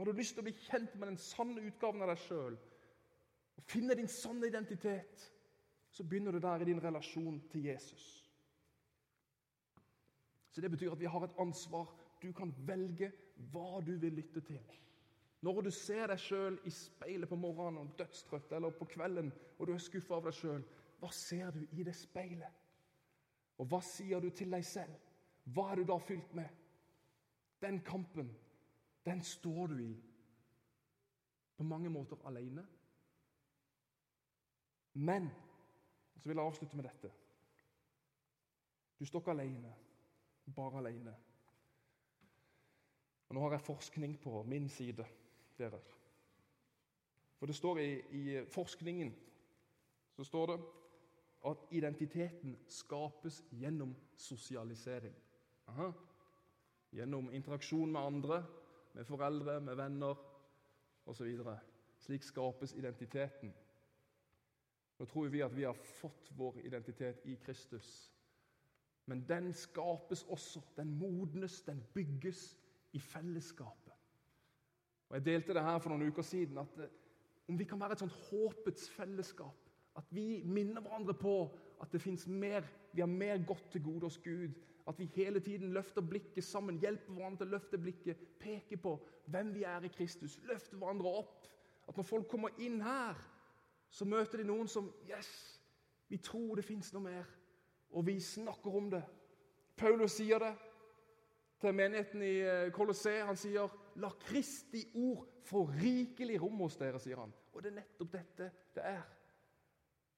Da 0.01 0.05
har 0.05 0.13
du 0.13 0.17
lyst 0.17 0.33
til 0.33 0.41
å 0.41 0.47
bli 0.47 0.55
kjent 0.57 0.95
med 0.97 1.11
den 1.11 1.19
sanne 1.21 1.61
utgaven 1.61 2.01
av 2.01 2.09
deg 2.09 2.21
sjøl 2.23 2.55
og 3.61 3.67
finne 3.69 3.93
din 3.99 4.07
sanne 4.09 4.49
identitet. 4.49 5.27
Så 5.93 6.07
begynner 6.09 6.33
du 6.33 6.41
der 6.41 6.65
i 6.65 6.69
din 6.71 6.81
relasjon 6.81 7.37
til 7.53 7.67
Jesus. 7.69 8.07
Så 10.49 10.65
Det 10.65 10.73
betyr 10.73 10.97
at 10.97 11.05
vi 11.05 11.13
har 11.13 11.29
et 11.29 11.37
ansvar. 11.37 11.93
Du 12.23 12.33
kan 12.33 12.55
velge 12.65 13.13
hva 13.53 13.85
du 13.85 13.93
vil 14.01 14.17
lytte 14.23 14.41
til. 14.41 14.65
Når 15.45 15.63
du 15.69 15.71
ser 15.83 16.09
deg 16.09 16.25
sjøl 16.25 16.57
i 16.65 16.73
speilet 16.73 17.29
på 17.29 17.37
morgenen 17.37 17.85
og 17.85 17.95
dødstrøtt, 18.01 18.57
eller 18.57 18.73
på 18.73 18.89
kvelden 18.97 19.29
og 19.59 19.67
du 19.67 19.77
er 19.77 19.85
skuffa 19.85 20.17
av 20.17 20.31
deg 20.31 20.41
sjøl, 20.41 20.65
hva 20.97 21.13
ser 21.13 21.53
du 21.53 21.67
i 21.77 21.85
det 21.85 21.99
speilet? 22.01 22.69
Og 23.61 23.69
hva 23.69 23.85
sier 23.85 24.25
du 24.25 24.33
til 24.33 24.57
deg 24.57 24.65
selv? 24.65 24.97
Hva 25.45 25.75
er 25.75 25.85
du 25.85 25.91
da 25.93 26.01
fylt 26.01 26.33
med? 26.33 26.49
Den 27.61 27.85
kampen 27.85 28.33
den 29.05 29.23
står 29.23 29.67
du 29.67 29.79
i 29.85 29.95
på 31.57 31.65
mange 31.65 31.91
måter 31.91 32.17
alene. 32.27 32.67
Men 34.93 35.31
så 36.17 36.29
vil 36.29 36.37
jeg 36.37 36.47
avslutte 36.47 36.77
med 36.77 36.85
dette. 36.85 37.11
Du 39.01 39.05
står 39.05 39.21
ikke 39.21 39.31
alene, 39.31 39.75
bare 40.57 40.79
alene. 40.79 41.15
Og 43.29 43.35
Nå 43.35 43.41
har 43.41 43.51
jeg 43.51 43.61
forskning 43.61 44.21
på 44.21 44.43
min 44.43 44.69
side, 44.69 45.07
dere. 45.59 45.81
For 47.39 47.47
det 47.47 47.57
står 47.57 47.79
i, 47.79 47.91
i 48.11 48.45
forskningen 48.49 49.15
så 50.17 50.25
står 50.25 50.47
det 50.47 50.59
at 51.49 51.57
identiteten 51.71 52.57
skapes 52.69 53.45
gjennom 53.51 53.97
sosialisering. 54.17 55.15
Aha. 55.67 55.93
Gjennom 56.93 57.31
interaksjon 57.33 57.93
med 57.93 58.01
andre, 58.01 58.43
med 58.93 59.05
foreldre, 59.05 59.61
med 59.61 59.77
venner 59.79 60.23
osv. 61.07 61.37
Slik 62.01 62.25
skapes 62.25 62.75
identiteten. 62.75 63.53
Nå 64.99 65.07
tror 65.09 65.29
vi 65.33 65.43
at 65.45 65.57
vi 65.57 65.65
har 65.65 65.77
fått 66.01 66.33
vår 66.37 66.61
identitet 66.65 67.27
i 67.27 67.37
Kristus. 67.45 68.11
Men 69.09 69.25
den 69.29 69.53
skapes 69.53 70.23
også, 70.29 70.61
den 70.77 70.93
modnes, 70.99 71.63
den 71.63 71.81
bygges 71.95 72.59
i 72.93 73.01
fellesskapet. 73.01 73.95
Og 75.09 75.17
Jeg 75.17 75.25
delte 75.25 75.55
det 75.55 75.63
her 75.67 75.79
for 75.83 75.91
noen 75.91 76.13
uker 76.13 76.23
siden, 76.23 76.59
at 76.59 76.77
eh, 76.79 76.93
om 77.51 77.59
vi 77.59 77.67
kan 77.67 77.81
være 77.81 77.97
et 77.97 78.03
sånt 78.05 78.15
håpets 78.29 78.91
fellesskap 78.95 79.67
At 79.99 80.07
vi 80.15 80.43
minner 80.47 80.81
hverandre 80.81 81.15
på 81.19 81.33
at 81.83 81.93
det 81.93 82.01
fins 82.01 82.29
mer, 82.29 82.63
vi 82.93 83.01
har 83.03 83.11
mer 83.11 83.41
godt 83.47 83.73
til 83.73 83.83
gode 83.83 84.07
hos 84.07 84.19
Gud 84.23 84.55
at 84.91 84.99
vi 84.99 85.07
hele 85.15 85.41
tiden 85.41 85.71
løfter 85.73 86.03
blikket 86.03 86.45
sammen, 86.45 86.81
hjelper 86.83 87.15
hverandre 87.15 87.45
til 87.45 87.47
å 87.47 87.55
løfte 87.55 87.79
blikket, 87.79 88.23
peker 88.43 88.81
på 88.83 88.97
hvem 89.31 89.53
vi 89.55 89.63
er 89.69 89.85
i 89.87 89.91
Kristus, 89.95 90.41
løfter 90.49 90.81
hverandre 90.81 91.13
opp. 91.21 91.47
At 91.89 91.97
når 91.99 92.07
folk 92.09 92.27
kommer 92.31 92.59
inn 92.59 92.81
her, 92.83 93.19
så 93.91 94.07
møter 94.07 94.43
de 94.43 94.49
noen 94.51 94.69
som 94.71 94.91
Yes, 95.07 95.31
vi 96.11 96.19
tror 96.19 96.59
det 96.59 96.67
fins 96.67 96.91
noe 96.95 97.07
mer, 97.07 97.31
og 97.95 98.07
vi 98.07 98.19
snakker 98.23 98.77
om 98.77 98.91
det. 98.91 99.03
Paulus 99.79 100.19
sier 100.19 100.43
det 100.43 100.53
til 101.61 101.75
menigheten 101.75 102.23
i 102.27 102.35
eh, 102.43 102.73
Colosseum. 102.75 103.31
Han 103.31 103.39
sier, 103.39 103.71
'La 103.97 104.11
Kristi 104.21 104.85
ord 104.95 105.27
få 105.45 105.65
rikelig 105.71 106.41
rom 106.43 106.63
hos 106.65 106.77
dere', 106.77 106.99
sier 106.99 107.21
han. 107.21 107.33
Og 107.53 107.63
det 107.63 107.71
er 107.71 107.81
nettopp 107.81 108.13
dette 108.13 108.51
det 108.75 108.85
er. 108.85 109.03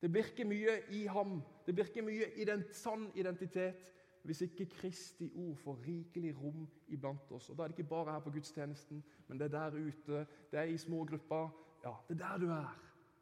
Det 0.02 0.10
virker 0.14 0.48
mye 0.48 0.80
i 0.90 1.04
ham. 1.06 1.40
Det 1.66 1.76
virker 1.76 2.02
mye 2.02 2.32
i 2.34 2.44
den 2.44 2.64
sann 2.74 3.10
identitet 3.14 3.92
hvis 4.22 4.40
ikke 4.40 4.66
Kristi 4.66 5.32
ord 5.34 5.56
får 5.56 5.78
rikelig 5.86 6.42
rom 6.42 6.68
iblant 6.88 7.32
oss. 7.32 7.48
Og 7.50 7.58
Da 7.58 7.62
er 7.62 7.68
det 7.68 7.78
ikke 7.78 7.88
bare 7.88 8.12
her 8.12 8.20
på 8.20 8.30
gudstjenesten, 8.30 9.04
men 9.28 9.40
det 9.40 9.44
er 9.44 9.70
der 9.70 9.88
ute, 9.88 10.26
det 10.50 10.58
er 10.58 10.62
i 10.62 10.78
små 10.78 11.04
grupper. 11.04 11.48
Ja, 11.84 11.94
det 12.08 12.20
er 12.20 12.28
der 12.28 12.38
du 12.38 12.50
er. 12.50 12.78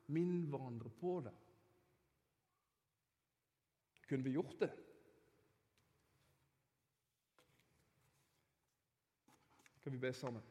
Minn 0.07 0.47
hverandre 0.51 0.91
på 1.01 1.21
det. 1.25 1.33
Kunne 4.09 4.25
vi 4.25 4.31
gjort 4.31 4.57
det? 4.61 4.71
Kan 9.83 9.93
vi 9.93 9.99
be 9.99 10.13
sammen? 10.13 10.43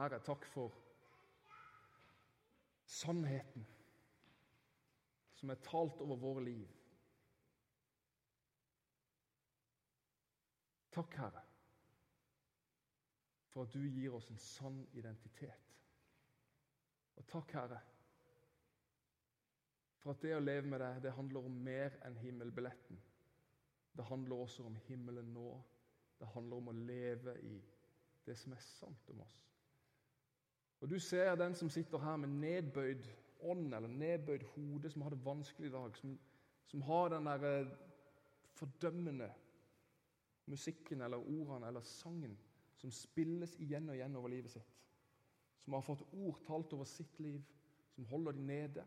Herre, 0.00 0.20
takk 0.24 0.46
for 0.48 0.72
sannheten 2.88 3.66
som 5.36 5.52
er 5.52 5.60
talt 5.64 6.00
over 6.00 6.16
våre 6.20 6.44
liv. 6.44 6.68
Takk, 10.90 11.14
Herre, 11.20 11.42
for 13.52 13.68
at 13.68 13.76
du 13.76 13.84
gir 13.84 14.16
oss 14.16 14.30
en 14.32 14.40
sann 14.40 14.80
identitet. 14.96 15.68
Og 17.20 17.28
takk, 17.28 17.52
Herre, 17.60 17.82
for 20.00 20.14
at 20.14 20.24
det 20.24 20.32
å 20.32 20.40
leve 20.40 20.64
med 20.72 20.80
deg, 20.80 21.02
det 21.04 21.14
handler 21.16 21.44
om 21.44 21.60
mer 21.68 22.00
enn 22.08 22.16
himmelbilletten. 22.24 23.00
Det 23.96 24.08
handler 24.08 24.46
også 24.46 24.64
om 24.64 24.80
himmelen 24.88 25.32
nå. 25.36 25.52
Det 26.20 26.32
handler 26.34 26.56
om 26.64 26.72
å 26.72 26.78
leve 26.88 27.36
i 27.44 27.54
det 28.24 28.36
som 28.40 28.56
er 28.56 28.64
sant 28.64 29.12
om 29.12 29.20
oss. 29.24 29.40
Og 30.80 30.90
Du 30.90 30.98
ser 30.98 31.34
den 31.34 31.54
som 31.54 31.68
sitter 31.70 31.98
her 31.98 32.16
med 32.16 32.28
nedbøyd 32.28 33.04
ånd 33.40 33.74
eller 33.74 33.88
nedbøyd 33.88 34.44
hode, 34.54 34.90
som 34.90 35.02
har 35.02 35.10
det 35.10 35.24
vanskelig 35.24 35.68
i 35.68 35.72
dag, 35.72 35.96
som, 35.96 36.18
som 36.66 36.82
har 36.82 37.08
den 37.08 37.26
der 37.26 37.44
eh, 37.60 37.66
fordømmende 38.52 39.32
musikken 40.46 41.00
eller 41.00 41.16
ordene 41.16 41.66
eller 41.66 41.80
sangen 41.80 42.38
som 42.80 42.90
spilles 42.90 43.56
igjen 43.60 43.88
og 43.88 43.96
igjen 43.96 44.16
over 44.16 44.32
livet 44.32 44.54
sitt. 44.54 44.76
Som 45.60 45.76
har 45.76 45.84
fått 45.84 46.06
ord 46.16 46.40
talt 46.46 46.72
over 46.72 46.88
sitt 46.88 47.18
liv, 47.20 47.42
som 47.94 48.06
holder 48.08 48.32
de 48.32 48.46
nede. 48.46 48.84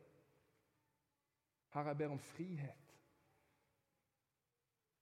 Herre, 1.73 1.93
jeg 1.93 1.97
ber 1.97 2.15
om 2.15 2.19
frihet. 2.19 2.95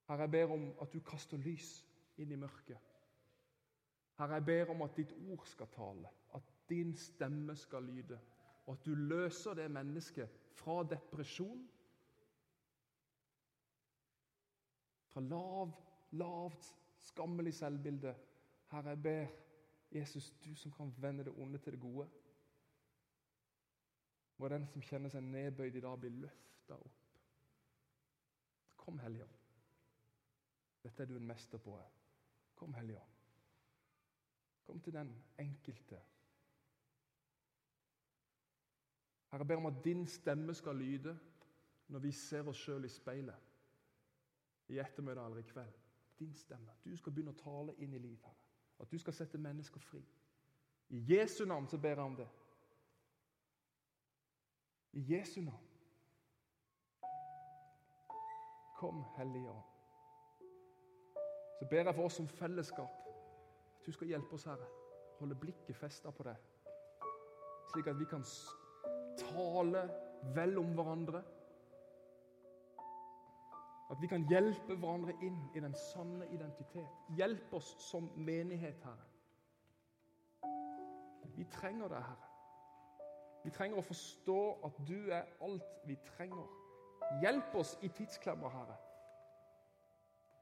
Herre, 0.08 0.26
jeg 0.28 0.32
ber 0.32 0.54
om 0.54 0.66
at 0.84 0.94
du 0.94 1.00
kaster 1.08 1.40
lys 1.40 1.70
inn 2.20 2.32
i 2.32 2.40
mørket. 2.40 2.92
Herre, 4.20 4.40
jeg 4.40 4.46
ber 4.46 4.74
om 4.76 4.84
at 4.84 4.98
ditt 5.00 5.14
ord 5.32 5.48
skal 5.48 5.72
tale, 5.72 6.12
at 6.36 6.51
din 6.72 6.96
stemme 6.96 7.56
skal 7.56 7.84
lyde, 7.84 8.20
og 8.66 8.74
at 8.74 8.86
du 8.86 8.96
løser 8.96 9.54
det 9.60 9.68
mennesket 9.72 10.30
fra 10.56 10.82
depresjon, 10.88 11.68
fra 15.12 15.22
lav, 15.22 15.72
lavt, 16.12 16.76
skammelig 16.98 17.54
selvbilde. 17.54 18.16
Herre, 18.72 18.90
jeg 18.90 19.04
ber 19.04 19.26
Jesus, 19.92 20.32
du 20.46 20.56
som 20.56 20.72
kan 20.72 20.94
vende 20.98 21.24
det 21.24 21.34
onde 21.38 21.60
til 21.60 21.74
det 21.74 21.80
gode. 21.80 22.08
Må 24.38 24.48
den 24.48 24.68
som 24.68 24.82
kjenner 24.82 25.12
seg 25.12 25.26
nedbøyd 25.28 25.76
i 25.76 25.84
dag, 25.84 26.00
bli 26.00 26.10
løfta 26.24 26.78
opp. 26.80 27.18
Kom, 28.82 29.00
Hellige 29.00 29.28
Ånd. 29.28 29.42
Dette 30.82 31.04
er 31.04 31.12
du 31.12 31.18
en 31.20 31.28
mester 31.28 31.62
på. 31.62 31.76
Kom, 32.56 32.74
Hellige 32.74 32.98
Ånd. 32.98 33.20
Kom 34.66 34.80
til 34.80 34.94
den 34.94 35.12
enkelte. 35.40 36.00
Herre, 39.32 39.40
jeg 39.40 39.48
ber 39.48 39.56
om 39.56 39.66
at 39.66 39.84
din 39.84 40.08
stemme 40.08 40.54
skal 40.54 40.76
lyde 40.76 41.20
når 41.88 42.00
vi 42.00 42.12
ser 42.12 42.48
oss 42.48 42.58
sjøl 42.58 42.86
i 42.86 42.90
speilet. 42.90 43.36
I 44.68 44.80
ettermiddag 44.80 45.26
eller 45.26 45.38
i 45.38 45.48
kveld. 45.48 45.74
Din 46.20 46.36
stemme. 46.36 46.72
Du 46.86 46.96
skal 46.98 47.14
begynne 47.14 47.32
å 47.32 47.40
tale 47.40 47.76
inn 47.80 47.94
i 47.94 48.00
livet. 48.00 48.26
Herre. 48.26 48.44
At 48.80 48.92
du 48.92 48.98
skal 48.98 49.14
sette 49.14 49.38
mennesker 49.38 49.80
fri. 49.80 50.02
I 50.90 51.00
Jesu 51.14 51.46
navn 51.46 51.68
så 51.68 51.78
ber 51.78 51.90
jeg 51.90 52.00
om 52.00 52.16
det. 52.16 52.28
I 54.94 55.06
Jesu 55.14 55.42
navn. 55.42 55.68
Kom, 58.80 59.04
Hellige 59.18 59.52
Ånd. 59.52 59.68
Så 61.60 61.68
ber 61.70 61.86
jeg 61.86 61.96
for 61.96 62.04
oss 62.06 62.18
som 62.20 62.28
fellesskap 62.28 62.90
at 63.80 63.86
du 63.86 63.92
skal 63.92 64.08
hjelpe 64.08 64.34
oss, 64.34 64.44
Herre. 64.44 64.68
Holde 65.20 65.36
blikket 65.36 65.76
festa 65.76 66.12
på 66.12 66.24
deg, 66.26 66.38
slik 67.72 67.88
at 67.88 68.00
vi 68.00 68.08
kan 68.10 68.24
tale 69.22 69.86
vel 70.36 70.58
om 70.62 70.74
hverandre. 70.78 71.22
At 73.92 74.02
vi 74.02 74.08
kan 74.08 74.26
hjelpe 74.30 74.76
hverandre 74.76 75.14
inn 75.26 75.40
i 75.56 75.64
den 75.64 75.74
sanne 75.76 76.28
identitet. 76.32 77.00
Hjelp 77.18 77.54
oss 77.54 77.74
som 77.84 78.08
menighet, 78.16 78.84
Herre. 78.84 79.08
Vi 81.36 81.48
trenger 81.52 81.88
deg, 81.92 82.04
Herre. 82.06 82.30
Vi 83.44 83.52
trenger 83.52 83.82
å 83.82 83.86
forstå 83.86 84.40
at 84.68 84.80
du 84.88 84.98
er 85.12 85.28
alt 85.42 85.86
vi 85.90 85.98
trenger. 86.14 86.48
Hjelp 87.22 87.56
oss 87.58 87.74
i 87.82 87.90
tidsklemma, 87.90 88.50
Herre. 88.54 88.78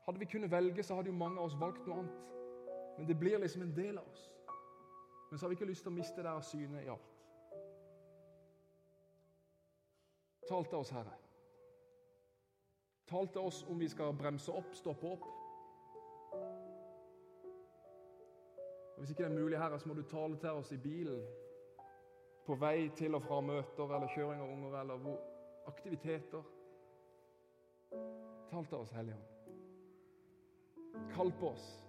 Hadde 0.05 0.19
vi 0.19 0.25
kunnet 0.25 0.51
velge, 0.51 0.83
så 0.83 0.95
hadde 0.95 1.09
jo 1.09 1.17
mange 1.17 1.39
av 1.39 1.49
oss 1.49 1.57
valgt 1.59 1.87
noe 1.87 2.03
annet. 2.03 2.25
Men 2.97 3.07
det 3.07 3.17
blir 3.19 3.39
liksom 3.39 3.61
en 3.61 3.75
del 3.75 3.97
av 3.97 4.07
oss. 4.11 4.25
Men 5.29 5.39
så 5.39 5.45
har 5.45 5.49
vi 5.49 5.57
ikke 5.59 5.69
lyst 5.69 5.85
til 5.85 5.93
å 5.93 5.95
miste 5.95 6.23
det 6.25 6.31
av 6.31 6.41
syne 6.43 6.83
i 6.83 6.89
alt. 6.91 7.08
Tal 10.49 10.65
til 10.65 10.77
oss, 10.77 10.89
Herre. 10.89 11.13
Tal 13.07 13.27
til 13.27 13.41
oss 13.41 13.63
om 13.69 13.79
vi 13.79 13.87
skal 13.89 14.13
bremse 14.17 14.51
opp, 14.51 14.73
stoppe 14.73 15.07
opp. 15.07 15.27
Og 18.93 18.99
Hvis 18.99 19.09
ikke 19.09 19.23
det 19.23 19.31
er 19.31 19.41
mulig, 19.41 19.57
Herre, 19.57 19.79
så 19.79 19.87
må 19.87 19.93
du 19.93 20.03
tale 20.03 20.37
til 20.37 20.49
oss 20.49 20.71
i 20.71 20.77
bilen. 20.77 21.21
På 22.45 22.55
vei 22.55 22.89
til 22.97 23.15
og 23.15 23.21
fra 23.23 23.41
møter 23.41 23.95
eller 23.95 24.09
kjøring 24.15 24.41
av 24.41 24.49
unger 24.53 24.79
eller 24.81 24.97
hvor, 25.03 25.19
aktiviteter. 25.69 26.43
Tal 28.49 28.65
til 28.65 28.77
oss, 28.77 28.91
Hellige 28.91 29.15
Ånd. 29.15 29.23
Kall 31.13 31.31
på 31.39 31.53
oss. 31.53 31.88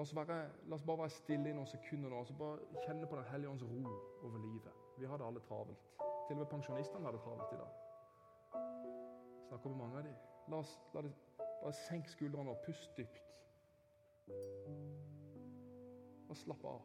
La 0.00 0.02
oss, 0.02 0.16
være, 0.16 0.50
la 0.64 0.74
oss, 0.74 0.82
bare 0.82 0.98
være 0.98 1.12
stille 1.12 1.50
i 1.50 1.52
noen 1.52 1.68
sekunder 1.68 2.08
nå 2.08 2.22
og 2.22 2.28
så 2.30 2.32
bare 2.40 2.84
kjenne 2.86 3.04
på 3.04 3.16
Den 3.18 3.26
hellige 3.28 3.50
ånds 3.50 3.64
ro 3.68 3.80
over 4.24 4.38
livet. 4.40 4.76
Vi 4.96 5.04
har 5.06 5.18
det 5.20 5.26
alle 5.26 5.40
travelt. 5.44 5.82
Til 5.98 6.36
og 6.36 6.38
med 6.38 6.46
pensjonistene 6.48 7.04
har 7.04 7.12
det 7.12 7.20
travelt 7.20 7.52
i 7.52 7.58
dag. 7.60 7.72
Snakker 9.48 9.68
med 9.68 9.76
mange 9.76 9.98
av 9.98 10.06
dem. 10.06 10.14
La 10.48 10.56
oss 10.64 10.72
la 10.94 11.02
det, 11.04 11.10
bare 11.36 11.72
senke 11.76 12.08
skuldrene 12.14 12.54
og 12.54 12.62
pust 12.64 12.96
dypt. 12.96 13.28
Og 16.30 16.40
slapp 16.44 16.64
av. 16.70 16.80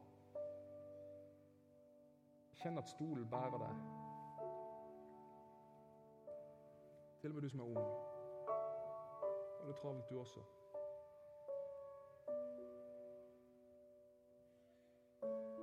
Kjenn 2.59 2.83
at 2.83 2.91
stolen 2.97 3.29
bærer 3.31 3.63
deg. 3.63 3.79
Til 7.23 7.31
og 7.31 7.39
med 7.39 7.47
du 7.47 7.49
som 7.55 7.63
er 7.63 7.71
ung. 7.71 7.79
Og 9.61 9.63
det 9.63 9.73
er 9.77 9.79
travelt, 9.79 10.09
du 10.11 10.19
også. 10.19 10.43
thank 15.25 15.45
you 15.49 15.54